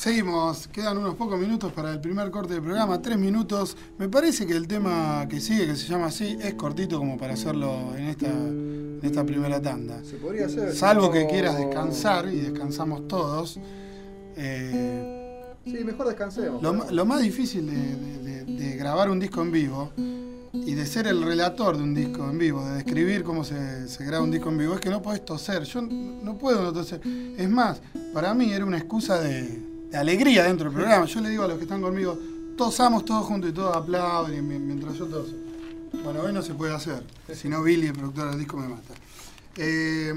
Seguimos, 0.00 0.66
quedan 0.68 0.96
unos 0.96 1.14
pocos 1.14 1.38
minutos 1.38 1.74
para 1.74 1.92
el 1.92 2.00
primer 2.00 2.30
corte 2.30 2.54
del 2.54 2.62
programa, 2.62 3.02
tres 3.02 3.18
minutos. 3.18 3.76
Me 3.98 4.08
parece 4.08 4.46
que 4.46 4.54
el 4.56 4.66
tema 4.66 5.26
que 5.28 5.40
sigue, 5.42 5.66
que 5.66 5.76
se 5.76 5.86
llama 5.88 6.06
así, 6.06 6.38
es 6.40 6.54
cortito 6.54 6.98
como 6.98 7.18
para 7.18 7.34
hacerlo 7.34 7.94
en 7.94 8.04
esta, 8.06 8.28
en 8.30 8.98
esta 9.02 9.26
primera 9.26 9.60
tanda. 9.60 10.02
Se 10.02 10.16
podría 10.16 10.46
hacer. 10.46 10.74
Salvo 10.74 11.10
que 11.10 11.26
quieras 11.26 11.58
descansar, 11.58 12.32
y 12.32 12.36
descansamos 12.40 13.08
todos. 13.08 13.60
Eh, 14.38 15.16
Sí, 15.66 15.84
mejor 15.84 16.06
descansemos. 16.06 16.62
lo, 16.62 17.04
más 17.04 17.20
difícil 17.20 17.66
de, 17.66 17.76
de- 18.22 18.44
de- 18.46 18.54
de 18.70 18.76
grabar 18.76 19.10
un 19.10 19.20
disco 19.20 19.42
en 19.42 19.52
vivo 19.52 19.92
y 20.54 20.72
de 20.72 20.86
ser 20.86 21.08
el 21.08 21.22
relator 21.22 21.76
de 21.76 21.82
un 21.82 21.92
disco 21.94 22.24
en 22.30 22.38
vivo, 22.38 22.64
de 22.64 22.76
describir 22.76 23.22
cómo 23.22 23.44
se, 23.44 23.86
se 23.86 24.02
graba 24.06 24.24
un 24.24 24.30
disco 24.30 24.48
en 24.48 24.56
vivo, 24.56 24.72
es 24.76 24.80
que 24.80 24.88
no 24.88 25.02
podés 25.02 25.22
toser. 25.26 25.64
Yo 25.64 25.82
no 25.82 26.38
puedo 26.38 26.62
no 26.62 26.72
toser. 26.72 27.02
Es 27.36 27.50
más, 27.50 27.82
para 28.14 28.32
mí 28.32 28.50
era 28.50 28.64
una 28.64 28.78
excusa 28.78 29.20
de, 29.20 29.68
de 29.90 29.98
alegría 29.98 30.44
dentro 30.44 30.66
del 30.66 30.74
programa. 30.74 31.04
Yo 31.06 31.20
le 31.20 31.30
digo 31.30 31.44
a 31.44 31.48
los 31.48 31.56
que 31.56 31.64
están 31.64 31.82
conmigo, 31.82 32.18
tosamos 32.56 33.04
todos 33.04 33.26
juntos 33.26 33.50
y 33.50 33.52
todos 33.52 33.76
aplauden 33.76 34.46
mientras 34.66 34.94
yo 34.94 35.06
toso. 35.06 35.34
Bueno, 36.04 36.20
hoy 36.20 36.32
no 36.32 36.42
se 36.42 36.54
puede 36.54 36.74
hacer, 36.74 37.02
si 37.34 37.48
no 37.48 37.62
Billy, 37.62 37.88
el 37.88 37.92
productor 37.92 38.30
del 38.30 38.38
disco, 38.38 38.56
me 38.56 38.68
mata. 38.68 38.94
Eh, 39.56 40.12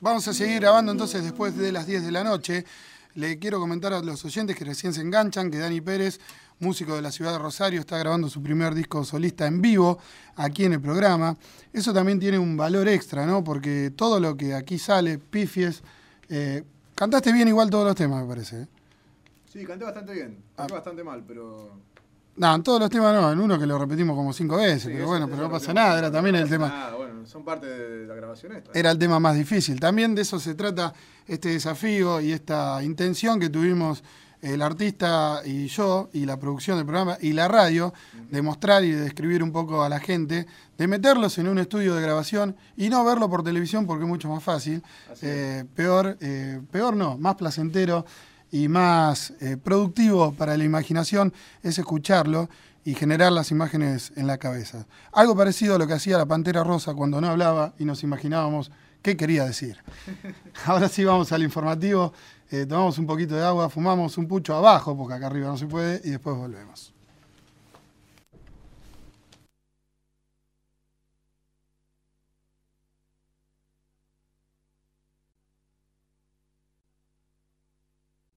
vamos 0.00 0.26
a 0.26 0.32
seguir 0.32 0.60
grabando 0.60 0.90
entonces 0.90 1.22
después 1.22 1.56
de 1.56 1.70
las 1.70 1.86
10 1.86 2.04
de 2.04 2.10
la 2.10 2.24
noche. 2.24 2.64
Le 3.14 3.38
quiero 3.38 3.60
comentar 3.60 3.92
a 3.92 4.00
los 4.00 4.24
oyentes 4.24 4.56
que 4.56 4.64
recién 4.64 4.94
se 4.94 5.02
enganchan 5.02 5.50
que 5.50 5.58
Dani 5.58 5.80
Pérez, 5.80 6.20
músico 6.60 6.94
de 6.94 7.02
la 7.02 7.12
ciudad 7.12 7.32
de 7.32 7.38
Rosario, 7.38 7.80
está 7.80 7.98
grabando 7.98 8.28
su 8.30 8.42
primer 8.42 8.74
disco 8.74 9.04
solista 9.04 9.46
en 9.46 9.60
vivo 9.60 9.98
aquí 10.36 10.64
en 10.64 10.74
el 10.74 10.80
programa. 10.80 11.36
Eso 11.72 11.92
también 11.92 12.18
tiene 12.18 12.38
un 12.38 12.56
valor 12.56 12.88
extra, 12.88 13.26
¿no? 13.26 13.44
Porque 13.44 13.92
todo 13.94 14.20
lo 14.20 14.36
que 14.36 14.54
aquí 14.54 14.78
sale, 14.78 15.18
pifies, 15.18 15.82
eh, 16.28 16.62
cantaste 16.94 17.32
bien 17.32 17.48
igual 17.48 17.70
todos 17.70 17.86
los 17.86 17.96
temas, 17.96 18.22
me 18.22 18.28
parece. 18.28 18.62
¿eh? 18.62 18.68
Sí, 19.58 19.64
canté 19.66 19.84
bastante 19.84 20.12
bien. 20.12 20.44
Ah. 20.52 20.58
Canté 20.58 20.74
bastante 20.74 21.02
mal, 21.04 21.24
pero. 21.26 21.80
No, 22.36 22.54
en 22.54 22.62
todos 22.62 22.78
los 22.78 22.88
temas 22.88 23.12
no, 23.12 23.32
en 23.32 23.40
uno 23.40 23.58
que 23.58 23.66
lo 23.66 23.76
repetimos 23.76 24.14
como 24.14 24.32
cinco 24.32 24.58
veces, 24.58 24.84
Sí, 24.84 24.90
pero 24.92 25.08
bueno, 25.08 25.26
pero 25.28 25.42
no 25.42 25.50
pasa 25.50 25.74
nada, 25.74 25.98
era 25.98 26.12
también 26.12 26.36
el 26.36 26.48
tema. 26.48 26.68
nada, 26.68 26.94
bueno, 26.94 27.26
son 27.26 27.44
parte 27.44 27.66
de 27.66 28.06
la 28.06 28.14
grabación 28.14 28.52
esta. 28.52 28.70
era 28.72 28.92
el 28.92 28.98
tema 28.98 29.18
más 29.18 29.34
difícil. 29.34 29.80
También 29.80 30.14
de 30.14 30.22
eso 30.22 30.38
se 30.38 30.54
trata 30.54 30.94
este 31.26 31.48
desafío 31.48 32.20
y 32.20 32.30
esta 32.30 32.80
intención 32.84 33.40
que 33.40 33.48
tuvimos 33.48 34.04
el 34.40 34.62
artista 34.62 35.42
y 35.44 35.66
yo, 35.66 36.10
y 36.12 36.24
la 36.24 36.38
producción 36.38 36.76
del 36.76 36.86
programa, 36.86 37.18
y 37.20 37.32
la 37.32 37.48
radio, 37.48 37.92
de 38.30 38.40
mostrar 38.40 38.84
y 38.84 38.92
de 38.92 39.00
describir 39.00 39.42
un 39.42 39.50
poco 39.50 39.82
a 39.82 39.88
la 39.88 39.98
gente, 39.98 40.46
de 40.76 40.86
meterlos 40.86 41.38
en 41.38 41.48
un 41.48 41.58
estudio 41.58 41.96
de 41.96 42.02
grabación 42.02 42.54
y 42.76 42.88
no 42.88 43.04
verlo 43.04 43.28
por 43.28 43.42
televisión 43.42 43.84
porque 43.84 44.04
es 44.04 44.08
mucho 44.08 44.28
más 44.28 44.44
fácil. 44.44 44.80
Eh, 45.22 45.64
peor, 45.74 46.16
eh, 46.20 46.60
peor 46.70 46.94
no, 46.94 47.18
más 47.18 47.34
placentero 47.34 48.06
y 48.50 48.68
más 48.68 49.32
eh, 49.40 49.56
productivo 49.56 50.32
para 50.32 50.56
la 50.56 50.64
imaginación 50.64 51.32
es 51.62 51.78
escucharlo 51.78 52.48
y 52.84 52.94
generar 52.94 53.32
las 53.32 53.50
imágenes 53.50 54.12
en 54.16 54.26
la 54.26 54.38
cabeza. 54.38 54.86
Algo 55.12 55.36
parecido 55.36 55.74
a 55.74 55.78
lo 55.78 55.86
que 55.86 55.92
hacía 55.92 56.16
la 56.16 56.26
Pantera 56.26 56.64
Rosa 56.64 56.94
cuando 56.94 57.20
no 57.20 57.28
hablaba 57.28 57.74
y 57.78 57.84
nos 57.84 58.02
imaginábamos 58.02 58.70
qué 59.02 59.16
quería 59.16 59.44
decir. 59.44 59.78
Ahora 60.64 60.88
sí 60.88 61.04
vamos 61.04 61.30
al 61.32 61.42
informativo, 61.42 62.12
eh, 62.50 62.64
tomamos 62.66 62.98
un 62.98 63.06
poquito 63.06 63.34
de 63.34 63.44
agua, 63.44 63.68
fumamos 63.68 64.16
un 64.16 64.26
pucho 64.26 64.54
abajo, 64.54 64.96
porque 64.96 65.14
acá 65.14 65.26
arriba 65.26 65.48
no 65.48 65.58
se 65.58 65.66
puede, 65.66 66.00
y 66.04 66.10
después 66.10 66.36
volvemos. 66.36 66.94